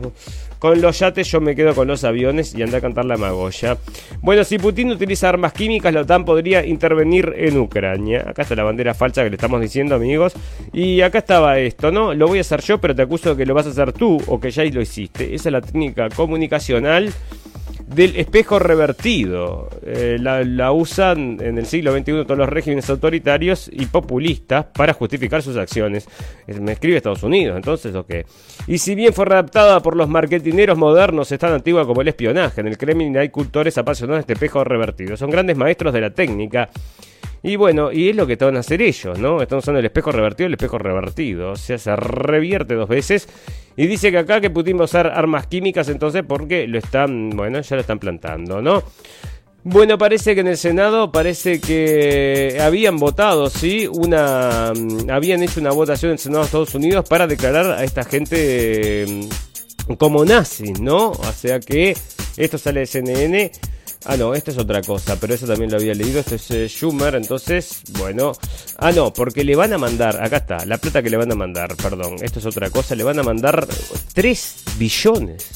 [0.60, 3.80] con los yates, yo me quedo con los aviones y anda a cantar la magoya.
[4.22, 8.26] Bueno, si Putin utiliza armas químicas, la OTAN podría intervenir en Ucrania.
[8.28, 10.34] Acá está la bandera falsa que le estamos diciendo, amigos.
[10.72, 12.14] Y acá estaba esto, ¿no?
[12.14, 14.22] Lo voy a hacer yo, pero te acuso de que lo vas a hacer tú
[14.28, 15.34] o que ya lo hiciste.
[15.34, 17.12] Esa es la técnica comunicacional
[17.94, 19.70] del espejo revertido.
[19.86, 25.42] Eh, la, usan en el siglo XXI todos los regímenes autoritarios y populistas para justificar
[25.42, 26.08] sus acciones.
[26.48, 28.26] Me escribe Estados Unidos, entonces, ¿o qué?
[28.68, 32.62] Y si bien fue redactada por los marketineros modernos, es tan antigua como el espionaje.
[32.62, 35.18] En el Kremlin hay cultores apasionados de este espejo revertido.
[35.18, 36.70] Son grandes maestros de la técnica.
[37.44, 39.42] Y bueno, y es lo que van a hacer ellos, ¿no?
[39.42, 41.52] Están usando el espejo revertido el espejo revertido.
[41.52, 43.28] O sea, se revierte dos veces.
[43.76, 47.32] Y dice que acá que Putin va a usar armas químicas entonces porque lo están,
[47.32, 48.84] bueno, ya lo están plantando, ¿no?
[49.64, 55.60] Bueno, parece que en el Senado parece que habían votado, sí, una mm, habían hecho
[55.60, 59.06] una votación en el Senado de Estados Unidos para declarar a esta gente
[59.88, 61.12] mm, como nazis, ¿no?
[61.12, 61.96] O sea que
[62.38, 63.52] esto sale de CNN
[64.06, 66.20] Ah, no, esta es otra cosa, pero eso también lo había leído.
[66.20, 68.34] Esto es eh, Schumer, entonces, bueno.
[68.78, 71.36] Ah, no, porque le van a mandar, acá está, la plata que le van a
[71.36, 73.68] mandar, perdón, esto es otra cosa, le van a mandar
[74.14, 75.48] 3 billones,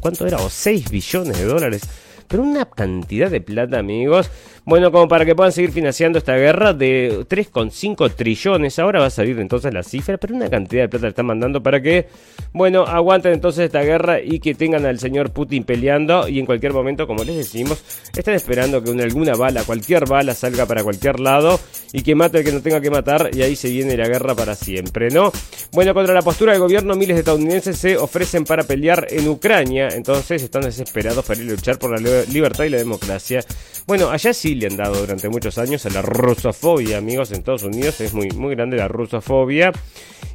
[0.00, 1.82] cuánto era, o 6 billones de dólares
[2.30, 4.30] pero una cantidad de plata, amigos.
[4.64, 8.78] Bueno, como para que puedan seguir financiando esta guerra de 3,5 trillones.
[8.78, 11.62] Ahora va a salir entonces la cifra, pero una cantidad de plata le están mandando
[11.62, 12.08] para que,
[12.52, 16.28] bueno, aguanten entonces esta guerra y que tengan al señor Putin peleando.
[16.28, 17.82] Y en cualquier momento, como les decimos,
[18.14, 21.58] están esperando que una, alguna bala, cualquier bala salga para cualquier lado
[21.92, 23.30] y que mate al que no tenga que matar.
[23.32, 25.32] Y ahí se viene la guerra para siempre, ¿no?
[25.72, 29.88] Bueno, contra la postura del gobierno, miles de estadounidenses se ofrecen para pelear en Ucrania.
[29.88, 33.42] Entonces están desesperados para ir a luchar por la libertad y la democracia.
[33.86, 37.62] Bueno, allá sí le han dado durante muchos años a la rusofobia, amigos, en Estados
[37.62, 39.72] Unidos es muy, muy grande la rusofobia.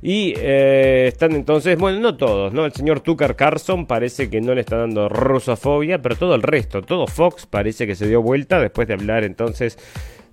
[0.02, 2.66] Y eh, están entonces, bueno, no todos, ¿no?
[2.66, 6.82] El señor Tucker Carlson parece que no le está dando rusofobia, pero todo el resto,
[6.82, 9.78] todo Fox parece que se dio vuelta después de hablar entonces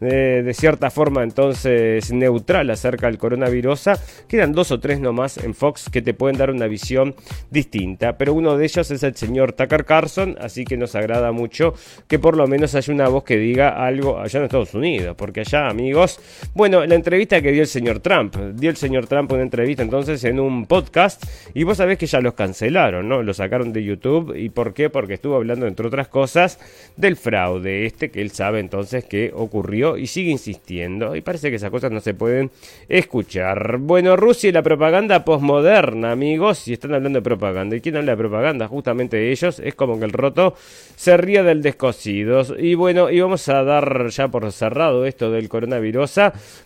[0.03, 3.91] de cierta forma entonces neutral acerca del coronavirus.
[4.29, 7.15] Quedan dos o tres nomás en Fox que te pueden dar una visión
[7.51, 11.75] distinta, pero uno de ellos es el señor Tucker Carlson, así que nos agrada mucho
[12.09, 15.41] que por lo menos haya una voz que diga algo allá en Estados Unidos, porque
[15.41, 16.21] allá amigos,
[16.55, 20.25] bueno, la entrevista que dio el señor Trump, dio el señor Trump una entrevista entonces
[20.25, 23.23] en un podcast y vos sabés que ya los cancelaron, ¿no?
[23.23, 24.91] Lo sacaron de YouTube y ¿por qué?
[24.91, 26.59] Porque estuvo hablando entre otras cosas
[26.97, 31.17] del fraude este que él sabe entonces que ocurrió y sigue insistiendo.
[31.17, 32.51] Y parece que esas cosas no se pueden
[32.89, 33.79] escuchar.
[33.79, 37.77] Bueno, Rusia y la propaganda posmoderna, amigos, si están hablando de propaganda.
[37.77, 38.69] ¿Y quién habla de propaganda?
[38.69, 39.59] Justamente ellos.
[39.59, 40.55] Es como que el roto
[40.97, 42.43] se ría del descosido.
[42.59, 46.21] Y bueno, y vamos a dar ya por cerrado esto del coronavirus.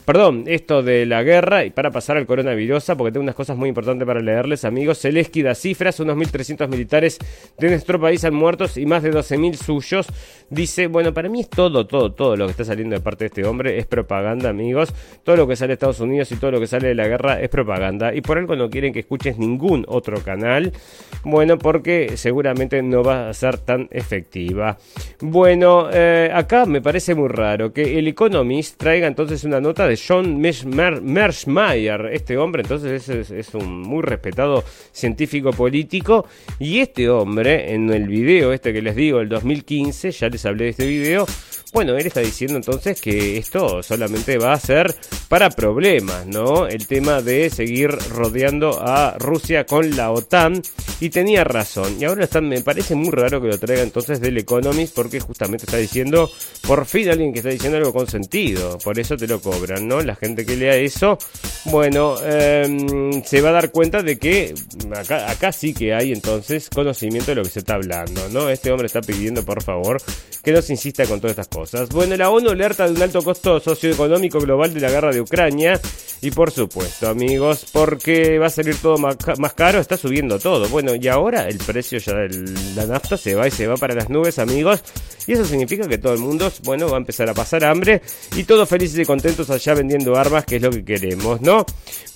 [0.05, 3.69] Perdón, esto de la guerra y para pasar al coronavirus, porque tengo unas cosas muy
[3.69, 5.01] importantes para leerles, amigos.
[5.01, 7.19] Zelensky da cifras, unos 1.300 militares
[7.59, 10.07] de nuestro país han muertos y más de 12.000 suyos.
[10.49, 13.27] Dice, bueno, para mí es todo, todo, todo lo que está saliendo de parte de
[13.27, 14.93] este hombre es propaganda, amigos.
[15.25, 17.41] Todo lo que sale de Estados Unidos y todo lo que sale de la guerra
[17.41, 18.15] es propaganda.
[18.15, 20.73] Y por algo no quieren que escuches ningún otro canal.
[21.25, 24.79] Bueno, porque seguramente no va a ser tan efectiva.
[25.21, 29.97] Bueno, eh, acá me parece muy raro que el Economist traiga entonces una nota de
[29.97, 32.11] John Mersmeyer.
[32.13, 36.27] Este hombre entonces es, es un muy respetado científico político.
[36.59, 40.65] Y este hombre, en el video este que les digo, el 2015, ya les hablé
[40.65, 41.27] de este video,
[41.73, 44.95] bueno, él está diciendo entonces que esto solamente va a ser
[45.29, 46.69] para problemas, ¿no?
[46.69, 50.63] El tema de seguir rodeando a Rusia con la OTAN
[51.01, 51.97] y tenía razón.
[52.01, 55.67] Y ahora están, me parece muy raro que lo traiga entonces del Economist porque justamente
[55.67, 56.31] está diciendo,
[56.67, 58.79] por fin alguien que está diciendo algo con sentido.
[58.79, 60.01] Por eso te lo cobran, ¿no?
[60.03, 61.19] La gente que lea eso,
[61.65, 64.55] bueno, em, se va a dar cuenta de que
[64.95, 68.49] acá, acá sí que hay entonces conocimiento de lo que se está hablando, ¿no?
[68.49, 70.01] Este hombre está pidiendo, por favor,
[70.45, 71.56] que no se insista con todas estas cosas.
[71.93, 75.81] Bueno, la ONU alerta de un alto costo socioeconómico global de la guerra de Ucrania.
[76.23, 79.17] Y por supuesto, amigos, porque va a salir todo más,
[79.55, 80.69] caro, está subiendo todo.
[80.69, 83.95] Bueno, y ahora el precio ya de la nafta se va y se va para
[83.95, 84.83] las nubes, amigos.
[85.27, 88.01] Y eso significa que todo el mundo, bueno, va a empezar a pasar hambre
[88.35, 91.67] y todos felices y contentos allá vendiendo armas, que es lo que queremos, ¿no?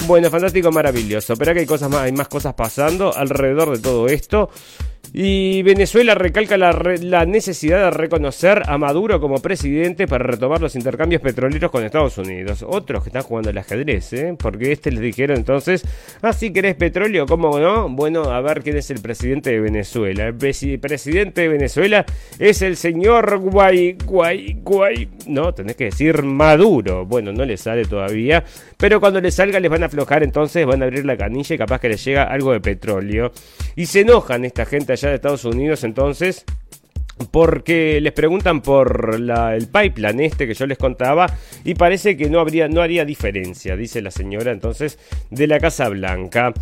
[0.06, 1.36] Bueno, fantástico, maravilloso.
[1.36, 4.50] Pero que hay cosas más, hay más cosas pasando alrededor de todo esto.
[5.12, 11.20] Y Venezuela recalca la, necesidad de reconocer a Maduro como presidente para retomar los intercambios
[11.20, 12.64] petroleros con Estados Unidos.
[12.66, 14.36] Otros que están jugando el ajedrez, ¿eh?
[14.38, 15.84] Porque este les dijeron entonces,
[16.22, 17.88] ah, sí querés petróleo, ¿cómo no?
[17.88, 20.28] Bueno, a ver quién es el presidente de Venezuela.
[20.28, 22.06] El presidente de Venezuela
[22.38, 25.08] es el señor Guay, Guay, Guay.
[25.26, 27.04] No, tenés que decir Maduro.
[27.04, 28.44] Bueno, no le sale todavía.
[28.80, 31.58] Pero cuando le salga les van a aflojar, entonces van a abrir la canilla y
[31.58, 33.30] capaz que les llega algo de petróleo.
[33.76, 36.46] Y se enojan esta gente allá de Estados Unidos entonces
[37.30, 41.26] porque les preguntan por el pipeline este que yo les contaba
[41.64, 44.98] y parece que no habría no haría diferencia, dice la señora entonces
[45.30, 46.52] de la Casa Blanca.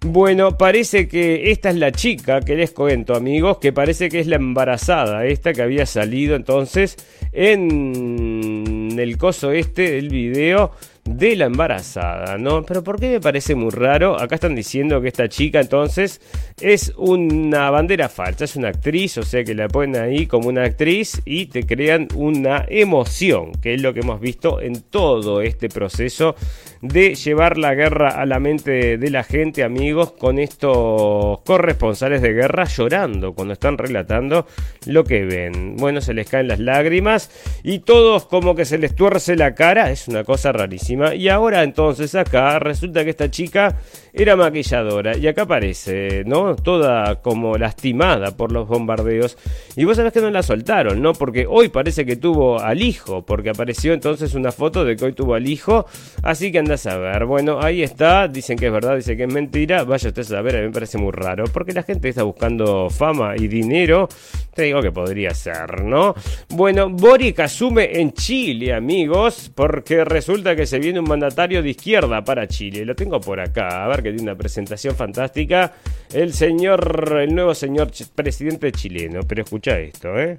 [0.00, 4.26] Bueno, parece que esta es la chica que les cuento, amigos, que parece que es
[4.26, 6.96] la embarazada esta que había salido entonces
[7.32, 10.72] en el coso este del video
[11.16, 12.62] de la embarazada, ¿no?
[12.64, 14.20] Pero ¿por qué me parece muy raro?
[14.20, 16.20] Acá están diciendo que esta chica entonces
[16.60, 20.64] es una bandera falsa, es una actriz, o sea que la ponen ahí como una
[20.64, 25.68] actriz y te crean una emoción, que es lo que hemos visto en todo este
[25.68, 26.34] proceso
[26.80, 32.32] de llevar la guerra a la mente de la gente, amigos, con estos corresponsales de
[32.32, 34.46] guerra llorando cuando están relatando
[34.86, 35.76] lo que ven.
[35.76, 37.30] Bueno, se les caen las lágrimas
[37.62, 41.14] y todos como que se les tuerce la cara, es una cosa rarísima.
[41.14, 43.76] Y ahora entonces acá resulta que esta chica
[44.12, 46.56] era maquilladora y acá aparece, ¿no?
[46.56, 49.36] Toda como lastimada por los bombardeos.
[49.76, 51.12] Y vos sabés que no la soltaron, ¿no?
[51.12, 55.12] Porque hoy parece que tuvo al hijo, porque apareció entonces una foto de que hoy
[55.12, 55.86] tuvo al hijo.
[56.22, 57.24] Así que a ver.
[57.24, 58.28] Bueno, ahí está.
[58.28, 59.84] Dicen que es verdad, dicen que es mentira.
[59.84, 61.44] Vaya usted a ver, a mí me parece muy raro.
[61.52, 64.08] Porque la gente está buscando fama y dinero.
[64.54, 66.14] Te digo que podría ser, ¿no?
[66.50, 69.50] Bueno, Boric asume en Chile, amigos.
[69.54, 72.84] Porque resulta que se viene un mandatario de izquierda para Chile.
[72.84, 73.84] Lo tengo por acá.
[73.84, 75.72] A ver que tiene una presentación fantástica.
[76.12, 79.20] El señor, el nuevo señor presidente chileno.
[79.26, 80.38] Pero escucha esto, ¿eh?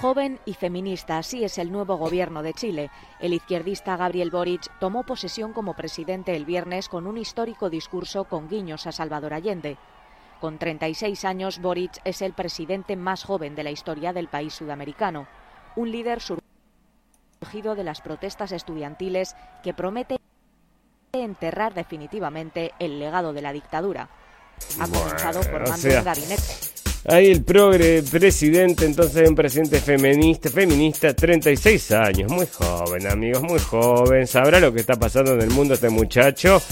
[0.00, 2.90] Joven y feminista, así es el nuevo gobierno de Chile.
[3.20, 8.48] El izquierdista Gabriel Boric tomó posesión como presidente el viernes con un histórico discurso con
[8.48, 9.78] guiños a Salvador Allende.
[10.40, 15.26] Con 36 años, Boric es el presidente más joven de la historia del país sudamericano,
[15.76, 20.18] un líder surgido de las protestas estudiantiles que promete
[21.12, 24.10] enterrar definitivamente el legado de la dictadura.
[24.80, 31.92] Ha comenzado formando un gabinete Ahí el progre presidente, entonces un presidente feminista, feminista, 36
[31.92, 35.90] años, muy joven amigos, muy joven, sabrá lo que está pasando en el mundo este
[35.90, 36.62] muchacho.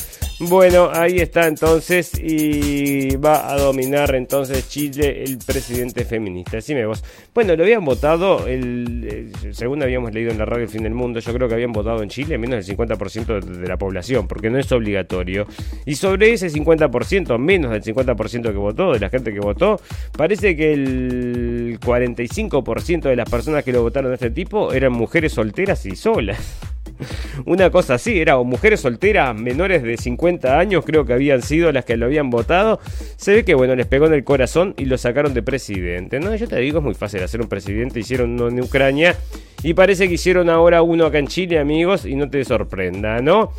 [0.40, 6.56] Bueno, ahí está entonces y va a dominar entonces Chile el presidente feminista.
[6.56, 7.04] Decime vos.
[7.32, 10.94] Bueno, lo habían votado, el, eh, según habíamos leído en la radio El Fin del
[10.94, 14.50] Mundo, yo creo que habían votado en Chile menos del 50% de la población, porque
[14.50, 15.46] no es obligatorio.
[15.86, 19.80] Y sobre ese 50%, menos del 50% que votó, de la gente que votó,
[20.22, 25.32] parece que el 45% de las personas que lo votaron de este tipo eran mujeres
[25.32, 26.60] solteras y solas.
[27.44, 31.72] Una cosa así, era o mujeres solteras menores de 50 años, creo que habían sido
[31.72, 32.78] las que lo habían votado.
[33.16, 36.20] Se ve que, bueno, les pegó en el corazón y lo sacaron de presidente.
[36.20, 37.98] No, yo te digo, es muy fácil hacer un presidente.
[37.98, 39.16] Hicieron uno en Ucrania
[39.64, 43.50] y parece que hicieron ahora uno acá en Chile, amigos, y no te sorprenda, ¿no?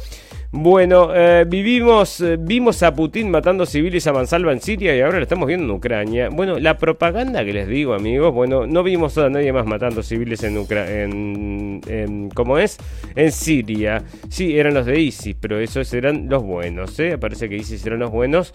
[0.56, 5.18] Bueno, eh, vivimos, eh, vimos a Putin matando civiles a mansalva en Siria y ahora
[5.18, 6.30] lo estamos viendo en Ucrania.
[6.30, 10.44] Bueno, la propaganda que les digo, amigos, bueno, no vimos a nadie más matando civiles
[10.44, 12.78] en Ucrania, en, ¿cómo es?
[13.16, 14.04] En Siria.
[14.30, 17.18] Sí, eran los de ISIS, pero esos eran los buenos, ¿eh?
[17.18, 18.54] Parece que ISIS eran los buenos.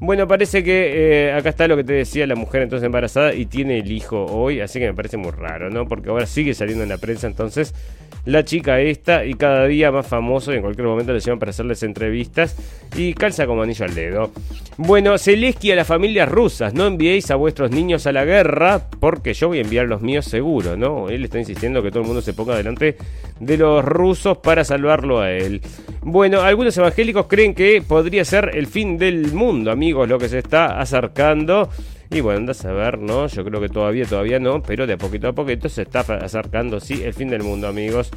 [0.00, 3.46] Bueno, parece que eh, acá está lo que te decía la mujer entonces embarazada y
[3.46, 5.86] tiene el hijo hoy, así que me parece muy raro, ¿no?
[5.86, 7.72] Porque ahora sigue saliendo en la prensa entonces
[8.26, 11.50] la chica esta y cada día más famoso y en cualquier momento le llaman para
[11.50, 12.56] hacerles entrevistas
[12.96, 14.30] y calza como anillo al dedo.
[14.76, 19.32] Bueno, Zelensky a las familias rusas, no enviéis a vuestros niños a la guerra porque
[19.32, 21.08] yo voy a enviar los míos seguro, ¿no?
[21.08, 22.96] Él está insistiendo que todo el mundo se ponga delante
[23.40, 25.62] de los rusos para salvarlo a él.
[26.02, 30.38] Bueno, algunos evangélicos creen que podría ser el fin del mundo, amigos, lo que se
[30.38, 31.70] está acercando.
[32.10, 33.26] Y bueno, andas a ver, ¿no?
[33.26, 37.02] Yo creo que todavía, todavía no, pero de poquito a poquito se está acercando, sí,
[37.02, 38.10] el fin del mundo, amigos.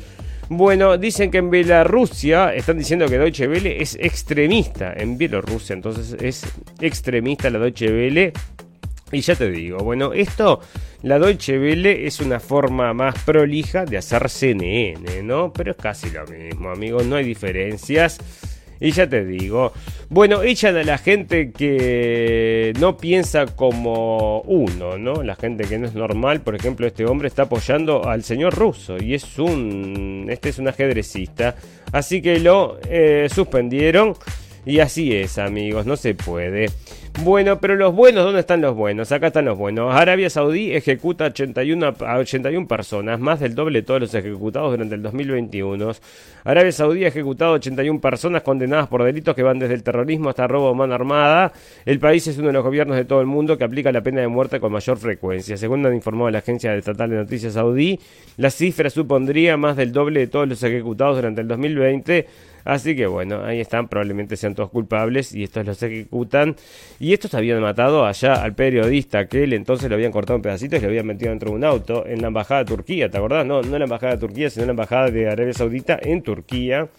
[0.51, 4.93] Bueno, dicen que en Bielorrusia están diciendo que Deutsche Welle es extremista.
[4.93, 6.43] En Bielorrusia, entonces es
[6.81, 8.33] extremista la Deutsche Welle.
[9.11, 10.59] Y ya te digo, bueno, esto,
[11.03, 15.53] la Deutsche Welle es una forma más prolija de hacer CNN, ¿no?
[15.53, 18.19] Pero es casi lo mismo, amigos, no hay diferencias.
[18.79, 19.73] Y ya te digo,
[20.09, 25.21] bueno, echan a la gente que no piensa como uno, ¿no?
[25.21, 28.97] La gente que no es normal, por ejemplo, este hombre está apoyando al señor ruso
[28.97, 31.55] y es un, este es un ajedrecista,
[31.91, 34.15] así que lo eh, suspendieron
[34.65, 36.67] y así es, amigos, no se puede.
[37.23, 39.11] Bueno, pero los buenos, ¿dónde están los buenos?
[39.11, 39.93] Acá están los buenos.
[39.93, 44.95] Arabia Saudí ejecuta 81, a 81 personas, más del doble de todos los ejecutados durante
[44.95, 45.91] el 2021.
[46.45, 50.47] Arabia Saudí ha ejecutado 81 personas condenadas por delitos que van desde el terrorismo hasta
[50.47, 51.51] robo a mano armada.
[51.85, 54.21] El país es uno de los gobiernos de todo el mundo que aplica la pena
[54.21, 55.57] de muerte con mayor frecuencia.
[55.57, 57.99] Según han informado la agencia estatal de noticias saudí,
[58.37, 62.27] la cifra supondría más del doble de todos los ejecutados durante el 2020
[62.65, 66.55] Así que bueno, ahí están, probablemente sean todos culpables y estos los ejecutan.
[66.99, 70.79] Y estos habían matado allá al periodista que él entonces lo habían cortado en pedacitos
[70.79, 73.45] y lo habían metido dentro de un auto en la embajada de Turquía, ¿te acordás?
[73.45, 76.21] No, no en la embajada de Turquía, sino en la embajada de Arabia Saudita en
[76.21, 76.89] Turquía.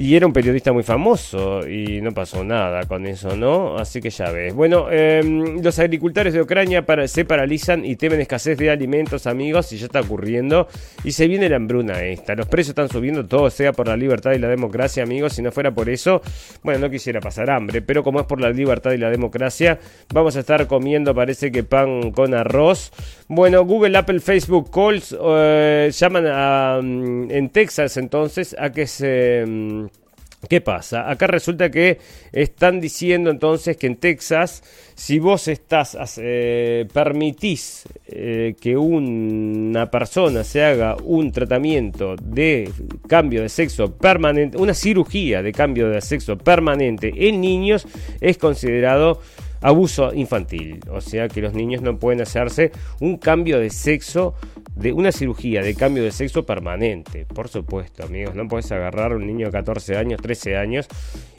[0.00, 3.76] Y era un periodista muy famoso y no pasó nada con eso, ¿no?
[3.76, 4.54] Así que ya ves.
[4.54, 9.76] Bueno, em, los agricultores de Ucrania se paralizan y temen escasez de alimentos, amigos, y
[9.76, 10.68] ya está ocurriendo.
[11.02, 12.36] Y se viene la hambruna esta.
[12.36, 15.32] Los precios están subiendo, todo sea por la libertad y la democracia, amigos.
[15.32, 16.22] Si no fuera por eso,
[16.62, 17.82] bueno, no quisiera pasar hambre.
[17.82, 19.80] Pero como es por la libertad y la democracia,
[20.14, 22.92] vamos a estar comiendo, parece que pan con arroz.
[23.26, 29.87] Bueno, Google, Apple, Facebook, Calls eh, llaman a, mm, en Texas entonces a que se...
[30.46, 31.10] ¿Qué pasa?
[31.10, 31.98] Acá resulta que
[32.30, 34.62] están diciendo entonces que en Texas,
[34.94, 42.70] si vos estás, eh, permitís eh, que una persona se haga un tratamiento de
[43.08, 47.88] cambio de sexo permanente, una cirugía de cambio de sexo permanente en niños,
[48.20, 49.20] es considerado
[49.60, 50.80] abuso infantil.
[50.90, 52.70] O sea que los niños no pueden hacerse
[53.00, 54.34] un cambio de sexo,
[54.78, 57.26] de una cirugía de cambio de sexo permanente.
[57.26, 60.88] Por supuesto, amigos, no puedes agarrar a un niño de 14 años, 13 años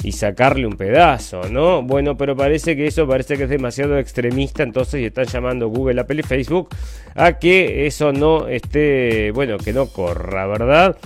[0.04, 1.82] y sacarle un pedazo, ¿no?
[1.82, 6.02] Bueno, pero parece que eso parece que es demasiado extremista, entonces y están llamando Google,
[6.02, 6.69] Apple y Facebook
[7.15, 10.97] a que eso no esté, bueno, que no corra, ¿verdad?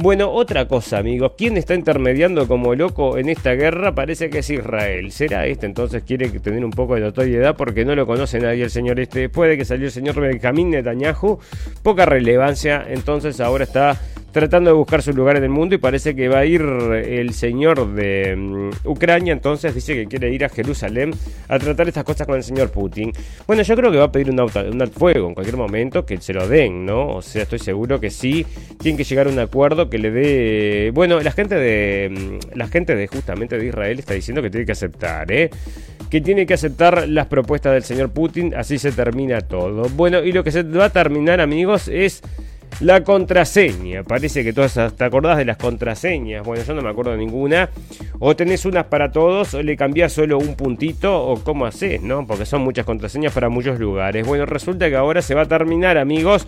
[0.00, 3.96] Bueno, otra cosa, amigos, ¿quién está intermediando como loco en esta guerra?
[3.96, 5.10] Parece que es Israel.
[5.10, 8.70] ¿Será este entonces quiere tener un poco de notoriedad porque no lo conoce nadie el
[8.70, 9.28] señor este?
[9.28, 11.40] Puede que salió el señor Benjamín Netanyahu,
[11.82, 14.00] poca relevancia, entonces ahora está
[14.38, 17.32] tratando de buscar su lugar en el mundo y parece que va a ir el
[17.34, 21.12] señor de mm, Ucrania, entonces dice que quiere ir a Jerusalén
[21.48, 23.12] a tratar estas cosas con el señor Putin.
[23.46, 26.32] Bueno, yo creo que va a pedir un, un fuego en cualquier momento, que se
[26.32, 27.16] lo den, ¿no?
[27.16, 28.46] O sea, estoy seguro que sí,
[28.80, 30.90] tienen que llegar a un acuerdo que le dé...
[30.94, 32.10] Bueno, la gente de...
[32.10, 35.50] Mm, la gente de justamente de Israel está diciendo que tiene que aceptar, ¿eh?
[36.10, 39.88] que tiene que aceptar las propuestas del señor Putin, así se termina todo.
[39.90, 42.22] Bueno, y lo que se va a terminar, amigos, es
[42.80, 46.44] La contraseña, parece que todas te acordás de las contraseñas.
[46.44, 47.70] Bueno, yo no me acuerdo de ninguna.
[48.20, 52.24] O tenés unas para todos, o le cambiás solo un puntito, o cómo haces, ¿no?
[52.24, 54.24] Porque son muchas contraseñas para muchos lugares.
[54.24, 56.46] Bueno, resulta que ahora se va a terminar, amigos.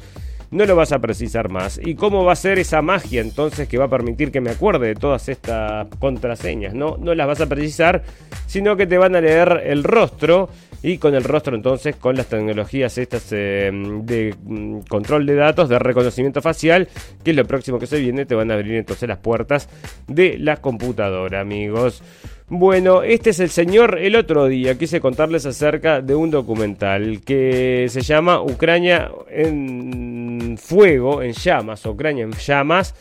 [0.53, 1.81] No lo vas a precisar más.
[1.83, 4.89] ¿Y cómo va a ser esa magia entonces que va a permitir que me acuerde
[4.89, 6.75] de todas estas contraseñas?
[6.75, 8.03] No, no las vas a precisar,
[8.47, 10.49] sino que te van a leer el rostro
[10.83, 15.69] y con el rostro entonces con las tecnologías estas eh, de mm, control de datos,
[15.69, 16.89] de reconocimiento facial,
[17.23, 19.69] que es lo próximo que se viene, te van a abrir entonces las puertas
[20.07, 22.03] de la computadora, amigos.
[22.49, 24.01] Bueno, este es el señor.
[24.01, 31.23] El otro día quise contarles acerca de un documental que se llama Ucrania en fuego,
[31.23, 32.95] en llamas, Ucrania en llamas.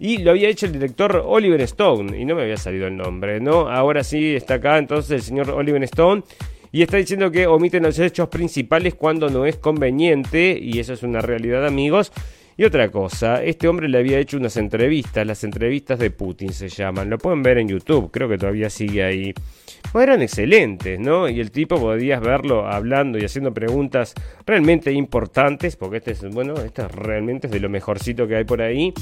[0.00, 3.38] Y lo había hecho el director Oliver Stone, y no me había salido el nombre,
[3.38, 3.68] ¿no?
[3.68, 6.24] Ahora sí está acá entonces el señor Oliver Stone
[6.72, 11.02] y está diciendo que omiten los hechos principales cuando no es conveniente, y eso es
[11.02, 12.12] una realidad amigos.
[12.56, 16.68] Y otra cosa, este hombre le había hecho unas entrevistas, las entrevistas de Putin se
[16.68, 19.32] llaman, lo pueden ver en YouTube, creo que todavía sigue ahí.
[19.92, 21.28] Pues eran excelentes, ¿no?
[21.28, 24.14] Y el tipo podías verlo hablando y haciendo preguntas
[24.44, 28.60] realmente importantes, porque este es, bueno, este realmente es de lo mejorcito que hay por
[28.60, 28.92] ahí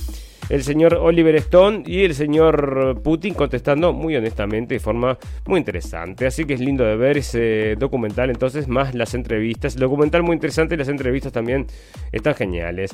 [0.48, 6.26] el señor Oliver Stone y el señor Putin contestando muy honestamente de forma muy interesante.
[6.26, 9.74] Así que es lindo de ver ese documental, entonces más las entrevistas.
[9.74, 11.66] El documental muy interesante y las entrevistas también
[12.12, 12.92] están geniales.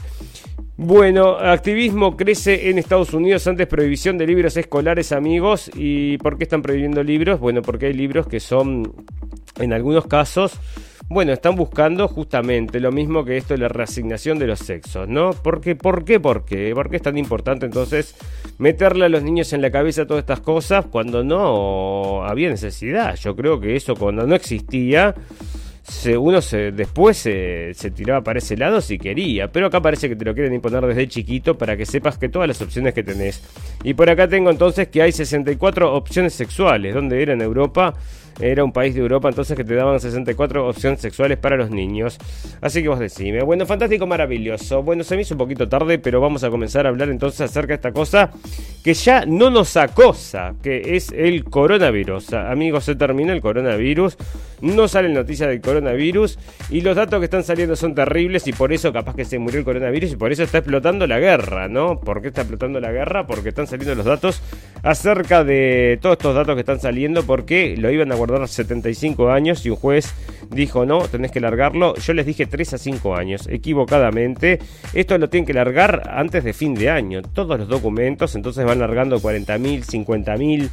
[0.76, 5.70] Bueno, activismo crece en Estados Unidos antes prohibición de libros escolares, amigos.
[5.74, 7.38] ¿Y por qué están prohibiendo libros?
[7.38, 8.92] Bueno, porque hay libros que son,
[9.60, 10.58] en algunos casos,
[11.08, 15.30] bueno, están buscando justamente lo mismo que esto de la reasignación de los sexos, ¿no?
[15.32, 15.76] ¿Por qué?
[15.76, 16.18] ¿Por qué?
[16.18, 16.72] ¿Por qué?
[16.74, 18.16] ¿Por qué es tan importante entonces
[18.58, 23.16] meterle a los niños en la cabeza todas estas cosas cuando no había necesidad?
[23.16, 25.14] Yo creo que eso cuando no existía
[26.18, 30.24] uno se, después se, tiraba para ese lado si quería, pero acá parece que te
[30.24, 33.42] lo quieren imponer desde chiquito para que sepas que todas las opciones que tenés.
[33.82, 37.94] Y por acá tengo entonces que hay 64 opciones sexuales, donde era en Europa
[38.40, 42.18] era un país de Europa entonces que te daban 64 opciones sexuales para los niños.
[42.60, 43.42] Así que vos decime.
[43.42, 44.82] Bueno, fantástico, maravilloso.
[44.82, 47.68] Bueno, se me hizo un poquito tarde, pero vamos a comenzar a hablar entonces acerca
[47.68, 48.30] de esta cosa
[48.82, 52.34] que ya no nos acosa, que es el coronavirus.
[52.34, 54.16] Amigos, se termina el coronavirus.
[54.60, 56.38] No sale noticia del coronavirus
[56.70, 59.58] y los datos que están saliendo son terribles y por eso capaz que se murió
[59.58, 62.00] el coronavirus y por eso está explotando la guerra, ¿no?
[62.00, 63.26] ¿Por qué está explotando la guerra?
[63.26, 64.42] Porque están saliendo los datos
[64.82, 68.16] acerca de todos estos datos que están saliendo porque lo iban a
[68.46, 70.14] 75 años y un juez
[70.50, 71.94] dijo no, tenés que largarlo.
[71.96, 74.58] Yo les dije 3 a 5 años, equivocadamente.
[74.92, 77.22] Esto lo tienen que largar antes de fin de año.
[77.22, 80.70] Todos los documentos, entonces van largando 40.000, 50.000.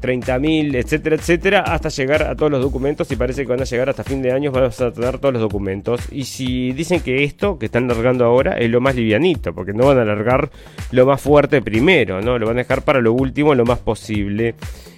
[0.00, 3.88] 30.000, etcétera, etcétera, hasta llegar a todos los documentos y parece que van a llegar
[3.88, 6.00] hasta fin de año, vamos a tener todos los documentos.
[6.10, 9.86] Y si dicen que esto que están largando ahora es lo más livianito, porque no
[9.86, 10.50] van a largar
[10.92, 12.38] lo más fuerte primero, ¿no?
[12.38, 14.54] Lo van a dejar para lo último lo más posible.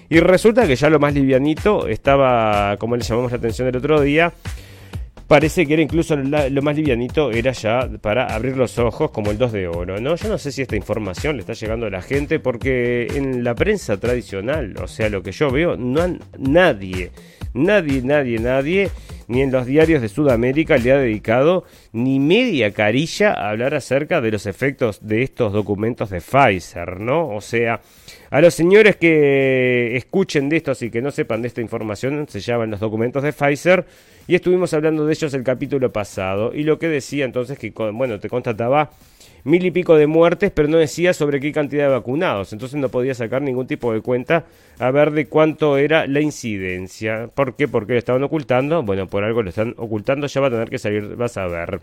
[0.09, 4.01] Y resulta que ya lo más livianito estaba, como le llamamos la atención el otro
[4.01, 4.33] día,
[5.27, 9.37] parece que era incluso lo más livianito era ya para abrir los ojos como el
[9.37, 10.15] 2 de oro, ¿no?
[10.15, 13.55] Yo no sé si esta información le está llegando a la gente porque en la
[13.55, 17.11] prensa tradicional, o sea, lo que yo veo, no nadie,
[17.53, 18.89] nadie, nadie, nadie,
[19.27, 24.21] ni en los diarios de Sudamérica le ha dedicado ni media carilla a hablar acerca
[24.21, 27.29] de los efectos de estos documentos de Pfizer, ¿no?
[27.29, 27.81] O sea,
[28.29, 32.39] a los señores que escuchen de esto y que no sepan de esta información, se
[32.39, 33.85] llaman los documentos de Pfizer
[34.27, 36.53] y estuvimos hablando de ellos el capítulo pasado.
[36.53, 38.91] Y lo que decía entonces que, bueno, te constataba
[39.43, 42.53] mil y pico de muertes, pero no decía sobre qué cantidad de vacunados.
[42.53, 44.45] Entonces no podía sacar ningún tipo de cuenta
[44.79, 47.29] a ver de cuánto era la incidencia.
[47.33, 47.67] ¿Por qué?
[47.67, 48.83] Porque lo estaban ocultando.
[48.83, 51.79] Bueno, por algo lo están ocultando, ya va a tener que salir, vas a ver.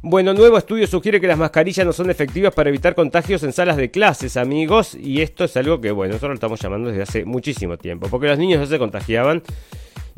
[0.00, 3.76] Bueno, nuevo estudio sugiere que las mascarillas no son efectivas para evitar contagios en salas
[3.76, 4.94] de clases, amigos.
[4.94, 8.06] Y esto es algo que, bueno, nosotros lo estamos llamando desde hace muchísimo tiempo.
[8.08, 9.42] Porque los niños no se contagiaban.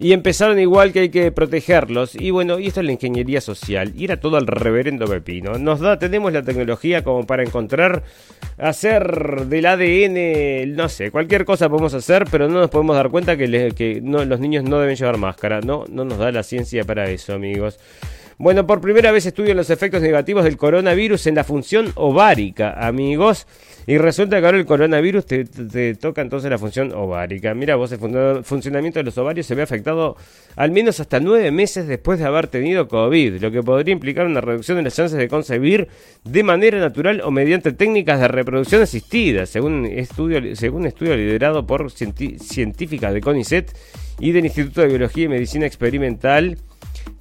[0.02, 2.14] Y empezaron igual que hay que protegerlos.
[2.14, 3.92] Y bueno, y esto es la ingeniería social.
[3.94, 5.58] Y era todo al reverendo pepino.
[5.58, 8.02] Nos da, tenemos la tecnología como para encontrar,
[8.56, 13.36] hacer del ADN, no sé, cualquier cosa podemos hacer, pero no nos podemos dar cuenta
[13.36, 15.60] que, que los niños no deben llevar máscara.
[15.60, 17.78] No, no nos da la ciencia para eso, amigos.
[18.38, 23.46] Bueno, por primera vez estudian los efectos negativos del coronavirus en la función ovárica, amigos.
[23.86, 27.54] Y resulta que ahora el coronavirus te, toca entonces la función ovárica.
[27.54, 30.16] Mira, vos, el funcionamiento de los ovarios se ve afectado
[30.56, 34.40] al menos hasta nueve meses después de haber tenido COVID, lo que podría implicar una
[34.40, 35.88] reducción de las chances de concebir
[36.24, 41.90] de manera natural o mediante técnicas de reproducción asistida, según, estudio, según estudio liderado por
[41.90, 43.76] científicas de CONICET
[44.18, 46.58] y del Instituto de Biología y Medicina Experimental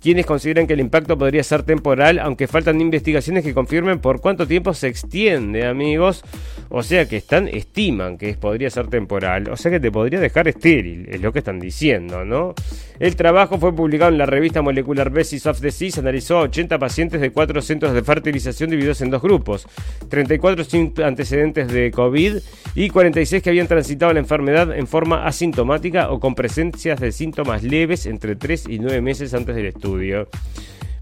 [0.01, 4.47] quienes consideran que el impacto podría ser temporal, aunque faltan investigaciones que confirmen por cuánto
[4.47, 6.23] tiempo se extiende, amigos.
[6.69, 9.49] O sea que están, estiman que podría ser temporal.
[9.49, 12.53] O sea que te podría dejar estéril, es lo que están diciendo, ¿no?
[12.99, 15.99] El trabajo fue publicado en la revista Molecular Basis of Disease.
[15.99, 19.67] Analizó a 80 pacientes de cuatro centros de fertilización divididos en dos grupos:
[20.09, 22.37] 34 sin antecedentes de COVID
[22.75, 27.63] y 46 que habían transitado la enfermedad en forma asintomática o con presencias de síntomas
[27.63, 29.88] leves entre 3 y 9 meses antes del estudio.
[29.89, 30.27] estudio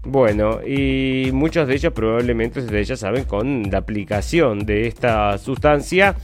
[0.04, 6.14] Bueno, y muchos de ellos probablemente de ellas saben con la aplicación de esta sustancia.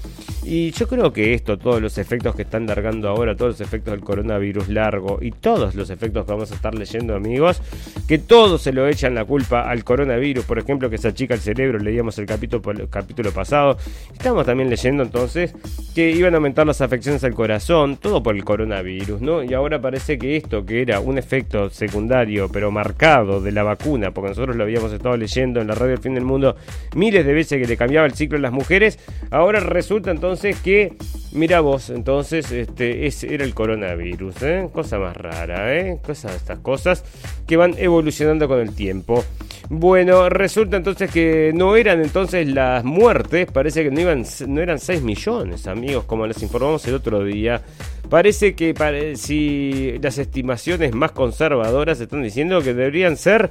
[0.46, 3.92] Y yo creo que esto, todos los efectos que están largando ahora, todos los efectos
[3.92, 7.62] del coronavirus largo y todos los efectos que vamos a estar leyendo, amigos,
[8.06, 11.40] que todos se lo echan la culpa al coronavirus, por ejemplo, que se achica el
[11.40, 13.78] cerebro, leíamos el capítulo, el capítulo pasado.
[14.12, 15.54] Estamos también leyendo entonces
[15.94, 19.42] que iban a aumentar las afecciones al corazón, todo por el coronavirus, ¿no?
[19.42, 24.12] Y ahora parece que esto, que era un efecto secundario, pero marcado de la vacuna,
[24.12, 26.56] porque nosotros lo habíamos estado leyendo en la radio del fin del mundo
[26.94, 28.98] miles de veces que le cambiaba el ciclo a las mujeres,
[29.30, 30.96] ahora resulta entonces que,
[31.32, 34.68] mira vos, entonces este era el coronavirus, ¿eh?
[34.72, 35.98] cosa más rara, ¿eh?
[36.04, 37.04] cosas estas cosas
[37.46, 39.24] que van evolucionando con el tiempo.
[39.70, 44.78] Bueno, resulta entonces que no eran entonces las muertes, parece que no, iban, no eran
[44.78, 47.62] 6 millones, amigos, como les informamos el otro día.
[48.08, 48.74] Parece que
[49.16, 53.50] si las estimaciones más conservadoras están diciendo que deberían ser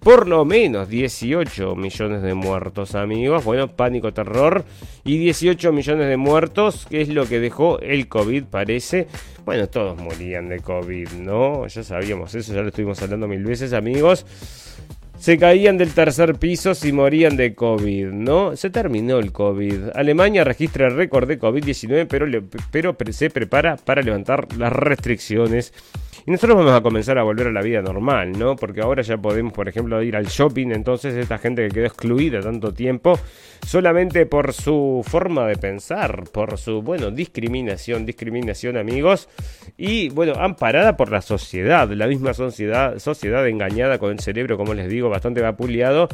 [0.00, 3.44] por lo menos 18 millones de muertos, amigos.
[3.44, 4.64] Bueno, pánico, terror.
[5.04, 9.06] Y 18 millones de muertos, que es lo que dejó el COVID, parece.
[9.44, 11.66] Bueno, todos morían de COVID, ¿no?
[11.68, 14.26] Ya sabíamos eso, ya lo estuvimos hablando mil veces, amigos
[15.22, 18.56] se caían del tercer piso si morían de COVID, ¿no?
[18.56, 19.90] Se terminó el COVID.
[19.94, 22.26] Alemania registra el récord de COVID-19, pero,
[22.96, 25.72] pero se prepara para levantar las restricciones
[26.24, 28.54] y nosotros vamos a comenzar a volver a la vida normal, ¿no?
[28.54, 30.68] Porque ahora ya podemos, por ejemplo, ir al shopping.
[30.70, 33.18] Entonces, esta gente que quedó excluida tanto tiempo,
[33.66, 39.28] solamente por su forma de pensar, por su, bueno, discriminación, discriminación, amigos.
[39.76, 44.74] Y, bueno, amparada por la sociedad, la misma sociedad, sociedad engañada con el cerebro, como
[44.74, 46.08] les digo, bastante vapuleado,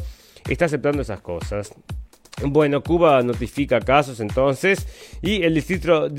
[0.49, 1.71] está aceptando esas cosas.
[2.43, 4.87] Bueno, Cuba notifica casos entonces
[5.21, 6.09] y el distrito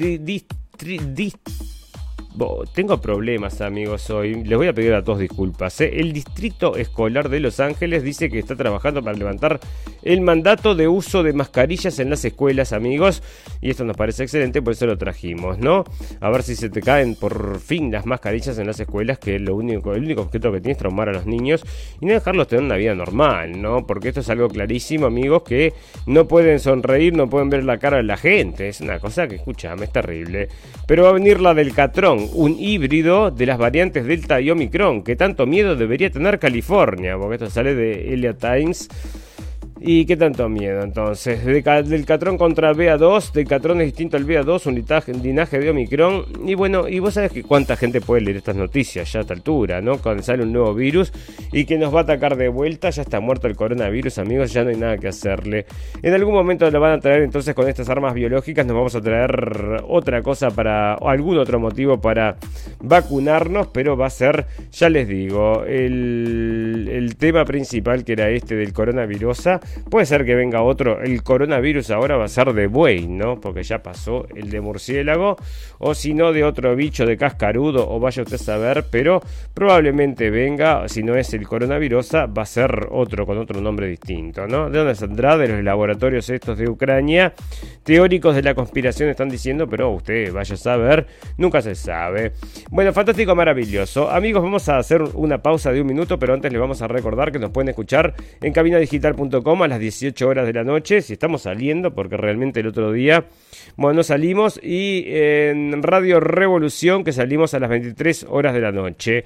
[2.72, 4.44] tengo problemas, amigos, hoy.
[4.44, 5.80] Les voy a pedir a todos disculpas.
[5.80, 6.00] ¿eh?
[6.00, 9.60] El Distrito Escolar de Los Ángeles dice que está trabajando para levantar
[10.02, 13.22] el mandato de uso de mascarillas en las escuelas, amigos.
[13.60, 15.84] Y esto nos parece excelente, por eso lo trajimos, ¿no?
[16.20, 19.54] A ver si se te caen por fin las mascarillas en las escuelas, que lo
[19.54, 21.64] único, el único objeto que tienes es traumar a los niños
[22.00, 23.86] y no dejarlos tener una vida normal, ¿no?
[23.86, 25.72] Porque esto es algo clarísimo, amigos, que
[26.06, 28.68] no pueden sonreír, no pueden ver la cara de la gente.
[28.68, 30.48] Es una cosa que, escúchame, es terrible.
[30.86, 35.02] Pero va a venir la del catrón un híbrido de las variantes Delta y Omicron,
[35.02, 38.88] que tanto miedo debería tener California, porque esto sale de Elia Times.
[39.82, 41.42] ¿Y qué tanto miedo entonces?
[41.44, 46.24] del Catrón contra BA2, del Catrón es distinto al BA2, un linaje de Omicron.
[46.46, 49.32] Y bueno, y vos sabés que cuánta gente puede leer estas noticias ya a esta
[49.32, 49.96] altura, ¿no?
[49.96, 51.12] Cuando sale un nuevo virus
[51.50, 54.64] y que nos va a atacar de vuelta, ya está muerto el coronavirus, amigos, ya
[54.64, 55.64] no hay nada que hacerle.
[56.02, 59.00] En algún momento lo van a traer entonces con estas armas biológicas, nos vamos a
[59.00, 62.36] traer otra cosa para, o algún otro motivo para
[62.82, 68.56] vacunarnos, pero va a ser, ya les digo, el, el tema principal que era este
[68.56, 69.30] del coronavirus
[69.90, 71.00] Puede ser que venga otro.
[71.00, 73.40] El coronavirus ahora va a ser de buey, ¿no?
[73.40, 75.36] Porque ya pasó el de murciélago.
[75.78, 77.88] O si no, de otro bicho de cascarudo.
[77.90, 78.86] O vaya usted a saber.
[78.90, 79.20] Pero
[79.54, 84.46] probablemente venga, si no es el coronavirus, va a ser otro con otro nombre distinto,
[84.46, 84.70] ¿no?
[84.70, 85.36] ¿De dónde saldrá?
[85.36, 87.32] De los laboratorios estos de Ucrania.
[87.84, 91.06] Teóricos de la conspiración están diciendo, pero usted vaya a saber.
[91.36, 92.32] Nunca se sabe.
[92.70, 94.10] Bueno, fantástico, maravilloso.
[94.10, 97.32] Amigos, vamos a hacer una pausa de un minuto, pero antes les vamos a recordar
[97.32, 101.42] que nos pueden escuchar en cabinadigital.com a las 18 horas de la noche, si estamos
[101.42, 103.24] saliendo, porque realmente el otro día,
[103.76, 108.72] bueno, no salimos, y en Radio Revolución, que salimos a las 23 horas de la
[108.72, 109.24] noche.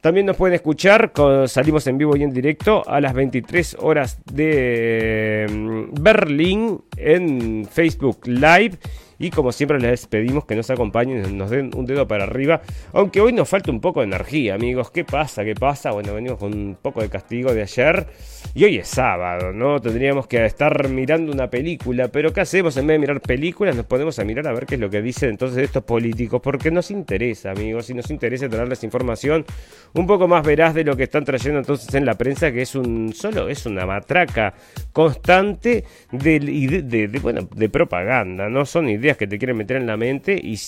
[0.00, 1.12] También nos pueden escuchar,
[1.46, 8.26] salimos en vivo y en directo a las 23 horas de mm, Berlín en Facebook
[8.26, 8.78] Live
[9.18, 12.60] y como siempre les pedimos que nos acompañen, nos den un dedo para arriba.
[12.92, 14.90] Aunque hoy nos falta un poco de energía, amigos.
[14.90, 15.44] ¿Qué pasa?
[15.44, 15.92] ¿Qué pasa?
[15.92, 18.06] Bueno, venimos con un poco de castigo de ayer.
[18.54, 19.80] Y hoy es sábado, ¿no?
[19.80, 22.08] Tendríamos que estar mirando una película.
[22.08, 22.76] Pero ¿qué hacemos?
[22.76, 25.00] En vez de mirar películas, nos ponemos a mirar a ver qué es lo que
[25.00, 26.40] dicen entonces estos políticos.
[26.42, 27.88] Porque nos interesa, amigos.
[27.88, 29.46] Y nos interesa traerles información
[29.94, 32.52] un poco más veraz de lo que están trayendo entonces en la prensa.
[32.52, 34.52] Que es un solo, es una matraca
[34.92, 38.50] constante de, bueno, de propaganda.
[38.50, 40.58] No son ideas que te quieren meter en la mente y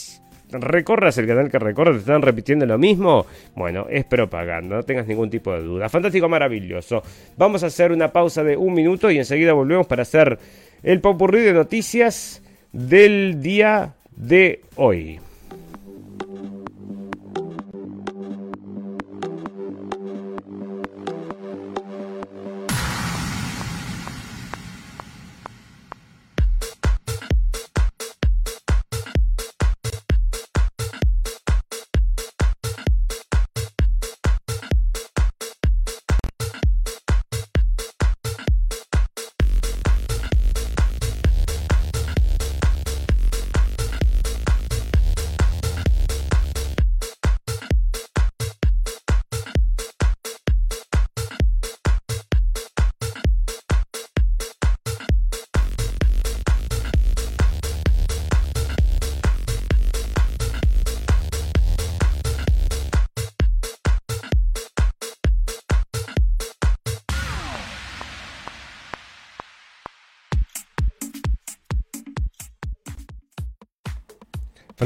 [0.51, 3.27] recorras el canal que recorres, te están repitiendo lo mismo.
[3.55, 5.89] Bueno, es propaganda, no tengas ningún tipo de duda.
[5.89, 7.03] Fantástico, maravilloso.
[7.37, 10.39] Vamos a hacer una pausa de un minuto y enseguida volvemos para hacer
[10.83, 15.21] el popurrí de noticias del día de hoy.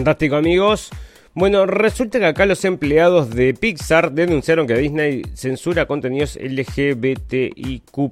[0.02, 0.90] Fantástico amigos.
[1.32, 8.10] Bueno, resulta que acá los empleados de Pixar denunciaron que Disney censura contenidos LGBTIQ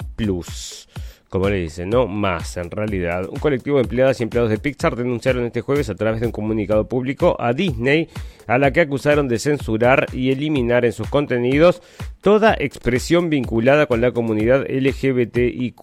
[1.31, 3.29] como le dicen, no más en realidad.
[3.31, 6.33] Un colectivo de empleadas y empleados de Pixar denunciaron este jueves a través de un
[6.33, 8.09] comunicado público a Disney,
[8.49, 11.83] a la que acusaron de censurar y eliminar en sus contenidos
[12.21, 15.77] toda expresión vinculada con la comunidad LGBTIQ,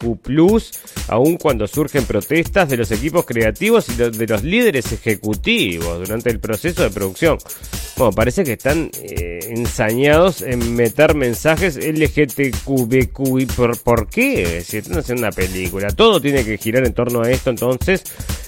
[1.07, 6.39] aun cuando surgen protestas de los equipos creativos y de los líderes ejecutivos durante el
[6.39, 7.37] proceso de producción.
[7.97, 13.45] Bueno, parece que están eh, ensañados en meter mensajes LGTQBQI.
[13.47, 14.61] ¿Por, ¿Por qué?
[14.61, 15.89] Si están haciendo una película.
[15.91, 18.03] Todo tiene que girar en torno a esto, entonces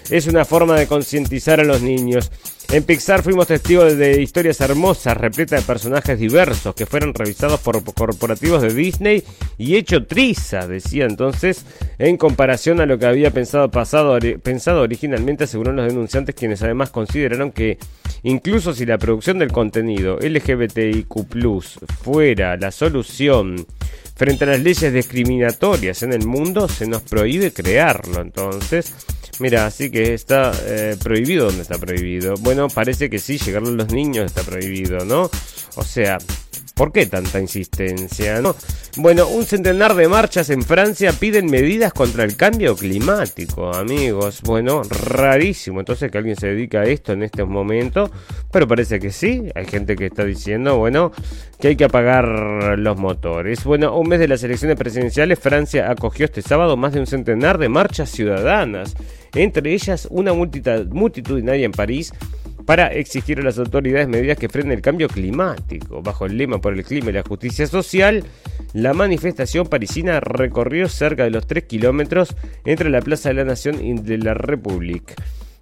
[0.09, 2.31] es una forma de concientizar a los niños.
[2.71, 7.83] En Pixar fuimos testigos de historias hermosas, repletas de personajes diversos que fueron revisados por
[7.95, 9.23] corporativos de Disney
[9.57, 11.65] y hecho triza, decía entonces,
[11.97, 16.91] en comparación a lo que había pensado, pasado, pensado originalmente, según los denunciantes, quienes además
[16.91, 17.79] consideraron que
[18.21, 21.63] incluso si la producción del contenido LGBTIQ
[22.03, 23.65] fuera la solución
[24.20, 28.22] frente a las leyes discriminatorias en el mundo, se nos prohíbe crearlo.
[28.22, 28.93] Entonces,
[29.39, 32.36] Mira, así que está eh, prohibido donde está prohibido.
[32.41, 35.32] Bueno, parece que sí, llegarle a los niños está prohibido, ¿no?
[35.76, 36.17] O sea,
[36.80, 38.39] ¿Por qué tanta insistencia?
[38.39, 38.55] No?
[38.95, 44.41] Bueno, un centenar de marchas en Francia piden medidas contra el cambio climático, amigos.
[44.43, 48.09] Bueno, rarísimo entonces que alguien se dedica a esto en este momento,
[48.49, 49.49] pero parece que sí.
[49.55, 51.11] Hay gente que está diciendo, bueno,
[51.59, 53.65] que hay que apagar los motores.
[53.65, 57.57] Bueno, un mes de las elecciones presidenciales, Francia acogió este sábado más de un centenar
[57.57, 58.95] de marchas ciudadanas,
[59.36, 62.13] entre ellas una multitudinaria en París
[62.70, 66.03] para exigir a las autoridades medidas que frenen el cambio climático.
[66.03, 68.24] Bajo el lema por el clima y la justicia social,
[68.74, 73.84] la manifestación parisina recorrió cerca de los 3 kilómetros entre la Plaza de la Nación
[73.84, 75.15] y de la República.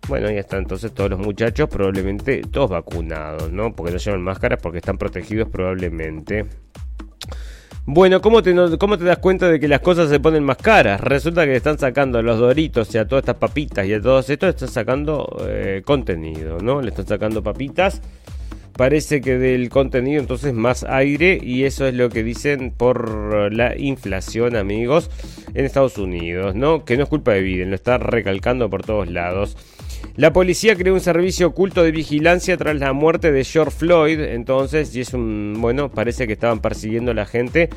[0.09, 3.73] Bueno, ya están entonces todos los muchachos, probablemente todos vacunados, ¿no?
[3.73, 6.45] Porque no llevan máscaras porque están protegidos probablemente.
[7.89, 10.99] Bueno, ¿cómo te, ¿cómo te das cuenta de que las cosas se ponen más caras?
[10.99, 14.29] Resulta que están sacando a los doritos y a todas estas papitas y a todos
[14.29, 16.81] estos, están sacando eh, contenido, ¿no?
[16.81, 18.01] Le están sacando papitas.
[18.73, 23.77] Parece que del contenido entonces más aire y eso es lo que dicen por la
[23.77, 25.09] inflación, amigos,
[25.53, 26.83] en Estados Unidos, ¿no?
[26.83, 29.55] Que no es culpa de Biden, lo está recalcando por todos lados.
[30.15, 34.95] La policía creó un servicio oculto de vigilancia tras la muerte de George Floyd, entonces,
[34.95, 37.69] y es un, bueno, parece que estaban persiguiendo a la gente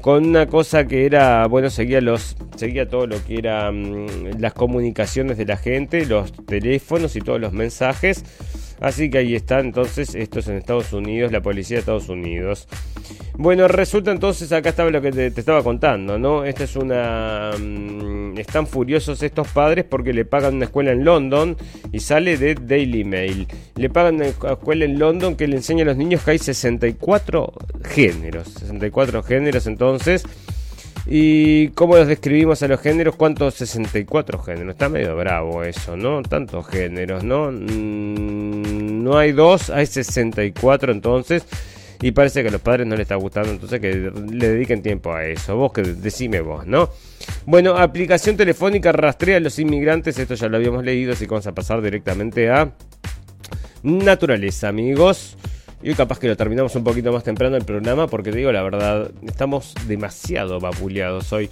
[0.00, 4.54] con una cosa que era, bueno, seguía los, seguía todo lo que era mm, las
[4.54, 8.24] comunicaciones de la gente, los teléfonos y todos los mensajes.
[8.80, 12.68] Así que ahí está, entonces, esto es en Estados Unidos, la policía de Estados Unidos.
[13.36, 16.44] Bueno, resulta entonces, acá estaba lo que te, estaba contando, ¿no?
[16.44, 17.52] Esta es una...
[17.58, 21.56] Mm, están furiosos estos padres porque le pagan una escuela en London
[21.92, 23.48] y sale de Daily Mail.
[23.76, 27.52] Le pagan una escuela en London que le enseña a los niños que hay 64
[27.84, 28.48] géneros.
[28.48, 30.24] 64 géneros, entonces...
[31.10, 33.16] ¿Y cómo los describimos a los géneros?
[33.16, 33.54] ¿Cuántos?
[33.54, 34.72] 64 géneros.
[34.72, 36.20] Está medio bravo eso, ¿no?
[36.22, 37.50] Tantos géneros, ¿no?
[37.50, 41.46] Mm, no hay dos, hay 64 entonces.
[42.02, 45.12] Y parece que a los padres no les está gustando, entonces que le dediquen tiempo
[45.14, 45.56] a eso.
[45.56, 46.90] Vos que decime vos, ¿no?
[47.46, 50.18] Bueno, aplicación telefónica rastrea a los inmigrantes.
[50.18, 52.70] Esto ya lo habíamos leído, así que vamos a pasar directamente a
[53.82, 55.38] naturaleza, amigos.
[55.82, 58.50] Y hoy capaz que lo terminamos un poquito más temprano el programa porque te digo
[58.50, 61.48] la verdad, estamos demasiado vapuleados hoy.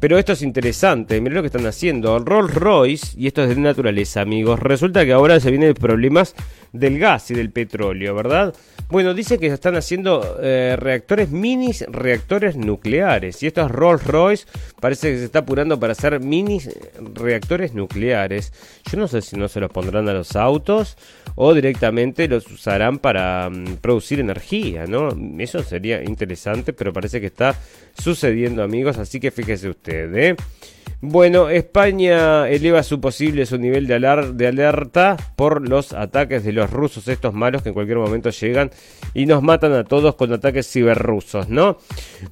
[0.00, 2.18] Pero esto es interesante, miren lo que están haciendo.
[2.18, 6.34] Rolls Royce, y esto es de naturaleza, amigos, resulta que ahora se vienen problemas
[6.72, 8.54] del gas y del petróleo, ¿verdad?
[8.88, 13.42] Bueno, dice que están haciendo eh, reactores mini reactores nucleares.
[13.42, 14.46] Y esto es Rolls Royce,
[14.80, 16.60] parece que se está apurando para hacer mini
[17.14, 18.52] reactores nucleares.
[18.88, 20.96] Yo no sé si no se los pondrán a los autos
[21.34, 25.08] o directamente los usarán para mm, producir energía, ¿no?
[25.38, 27.56] Eso sería interesante, pero parece que está
[27.98, 30.36] sucediendo, amigos, así que fíjese usted, ¿eh?
[31.02, 34.00] Bueno, España eleva su posible su nivel de,
[34.32, 38.70] de, alerta por los ataques de los rusos, estos malos que en cualquier momento llegan
[39.12, 41.76] y nos matan a todos con ataques ciberrusos, ¿no?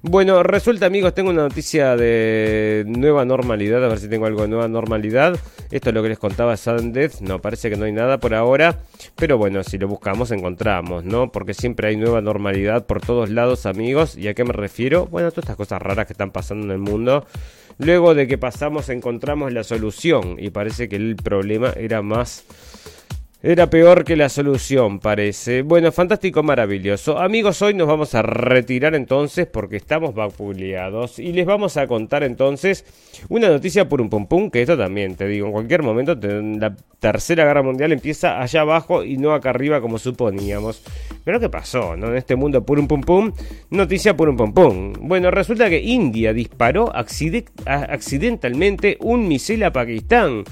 [0.00, 4.48] Bueno, resulta amigos, tengo una noticia de nueva normalidad, a ver si tengo algo de
[4.48, 5.38] nueva normalidad.
[5.70, 8.78] Esto es lo que les contaba Sandez, no, parece que no hay nada por ahora,
[9.14, 11.30] pero bueno, si lo buscamos encontramos, ¿no?
[11.30, 15.04] Porque siempre hay nueva normalidad por todos lados, amigos, ¿y a qué me refiero?
[15.06, 17.26] Bueno, todas estas cosas raras que están pasando en el mundo.
[17.78, 20.36] Luego de que pasamos encontramos la solución.
[20.38, 22.44] Y parece que el problema era más
[23.46, 25.60] era peor que la solución, parece.
[25.60, 27.18] Bueno, fantástico, maravilloso.
[27.18, 31.18] Amigos, hoy nos vamos a retirar entonces porque estamos vapuleados.
[31.18, 32.86] Y les vamos a contar entonces
[33.28, 36.74] una noticia por un pum pum, que esto también, te digo, en cualquier momento la
[36.98, 40.82] tercera guerra mundial empieza allá abajo y no acá arriba como suponíamos.
[41.22, 41.98] Pero ¿qué pasó?
[41.98, 42.08] ¿no?
[42.08, 43.30] En este mundo por un pum pum,
[43.68, 44.94] noticia por un pum pum.
[45.00, 50.44] Bueno, resulta que India disparó accidentalmente un misil a Pakistán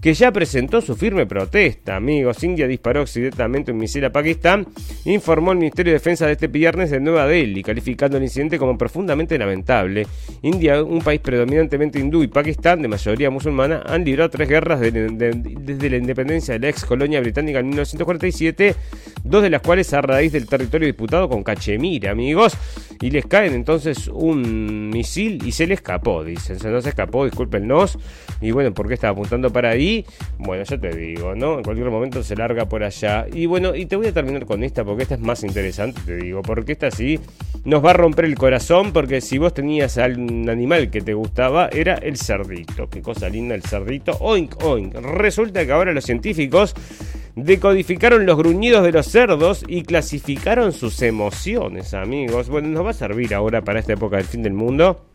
[0.00, 1.96] que ya presentó su firme protesta.
[1.96, 4.66] Amigos, India disparó accidentalmente un misil a Pakistán,
[5.04, 8.76] informó el Ministerio de Defensa de este viernes de Nueva Delhi, calificando el incidente como
[8.76, 10.06] profundamente lamentable.
[10.42, 15.90] India, un país predominantemente hindú, y Pakistán, de mayoría musulmana, han librado tres guerras desde
[15.90, 18.74] la independencia de la ex colonia británica en 1947,
[19.24, 22.56] dos de las cuales a raíz del territorio disputado con Cachemira, amigos,
[23.00, 27.98] y les caen entonces un misil y se le escapó, dicen, se nos escapó, discúlpenos,
[28.40, 29.95] y bueno, ¿por qué estaba apuntando para ahí?
[30.38, 31.58] Bueno, ya te digo, ¿no?
[31.58, 33.26] En cualquier momento se larga por allá.
[33.32, 36.16] Y bueno, y te voy a terminar con esta porque esta es más interesante, te
[36.16, 37.20] digo, porque esta sí
[37.64, 41.68] nos va a romper el corazón porque si vos tenías algún animal que te gustaba
[41.72, 42.88] era el cerdito.
[42.88, 44.16] Qué cosa linda el cerdito.
[44.20, 44.94] Oink, oink.
[44.94, 46.74] Resulta que ahora los científicos
[47.34, 52.48] decodificaron los gruñidos de los cerdos y clasificaron sus emociones, amigos.
[52.48, 55.06] Bueno, nos va a servir ahora para esta época del fin del mundo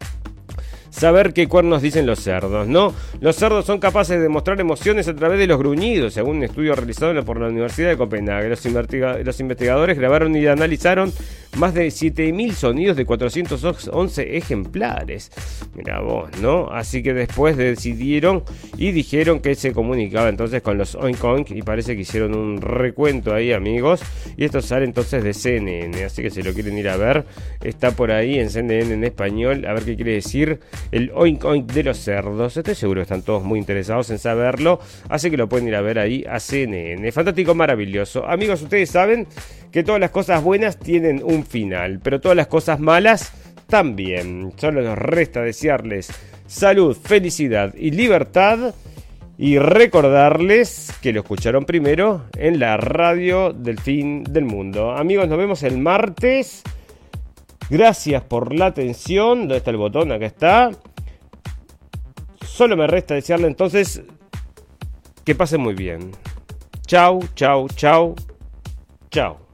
[0.92, 2.94] saber qué cuernos dicen los cerdos, ¿no?
[3.20, 6.76] Los cerdos son capaces de demostrar emociones a través de los gruñidos, según un estudio
[6.76, 8.50] realizado por la Universidad de Copenhague.
[8.50, 11.12] Los, los investigadores grabaron y analizaron
[11.58, 15.32] más de 7.000 sonidos de 411 ejemplares.
[15.76, 16.70] Mira vos, ¿no?
[16.72, 18.44] Así que después decidieron
[18.78, 22.62] y dijeron que se comunicaba entonces con los oink oink y parece que hicieron un
[22.62, 24.02] recuento ahí, amigos.
[24.38, 27.26] Y esto sale entonces de CNN, así que si lo quieren ir a ver,
[27.62, 30.60] está por ahí en CNN en español, a ver qué quiere decir
[30.92, 32.58] el oink oink de los cerdos.
[32.58, 34.80] Estoy seguro que están todos muy interesados en saberlo,
[35.10, 37.12] así que lo pueden ir a ver ahí a CNN.
[37.12, 38.28] Fantástico, maravilloso.
[38.28, 39.28] Amigos, ustedes saben
[39.72, 43.34] que todas las cosas buenas tienen un final, pero todas las cosas malas
[43.68, 44.54] también.
[44.58, 46.12] Solo nos resta desearles
[46.46, 48.76] salud, felicidad y libertad.
[49.38, 54.92] Y recordarles que lo escucharon primero en la radio del fin del mundo.
[54.92, 56.62] Amigos, nos vemos el martes.
[57.70, 59.40] Gracias por la atención.
[59.40, 60.12] ¿Dónde está el botón?
[60.12, 60.72] Acá está.
[62.46, 64.02] Solo me resta desearle entonces
[65.24, 66.12] que pasen muy bien.
[66.86, 68.16] Chau, chau, chau,
[69.10, 69.51] chau.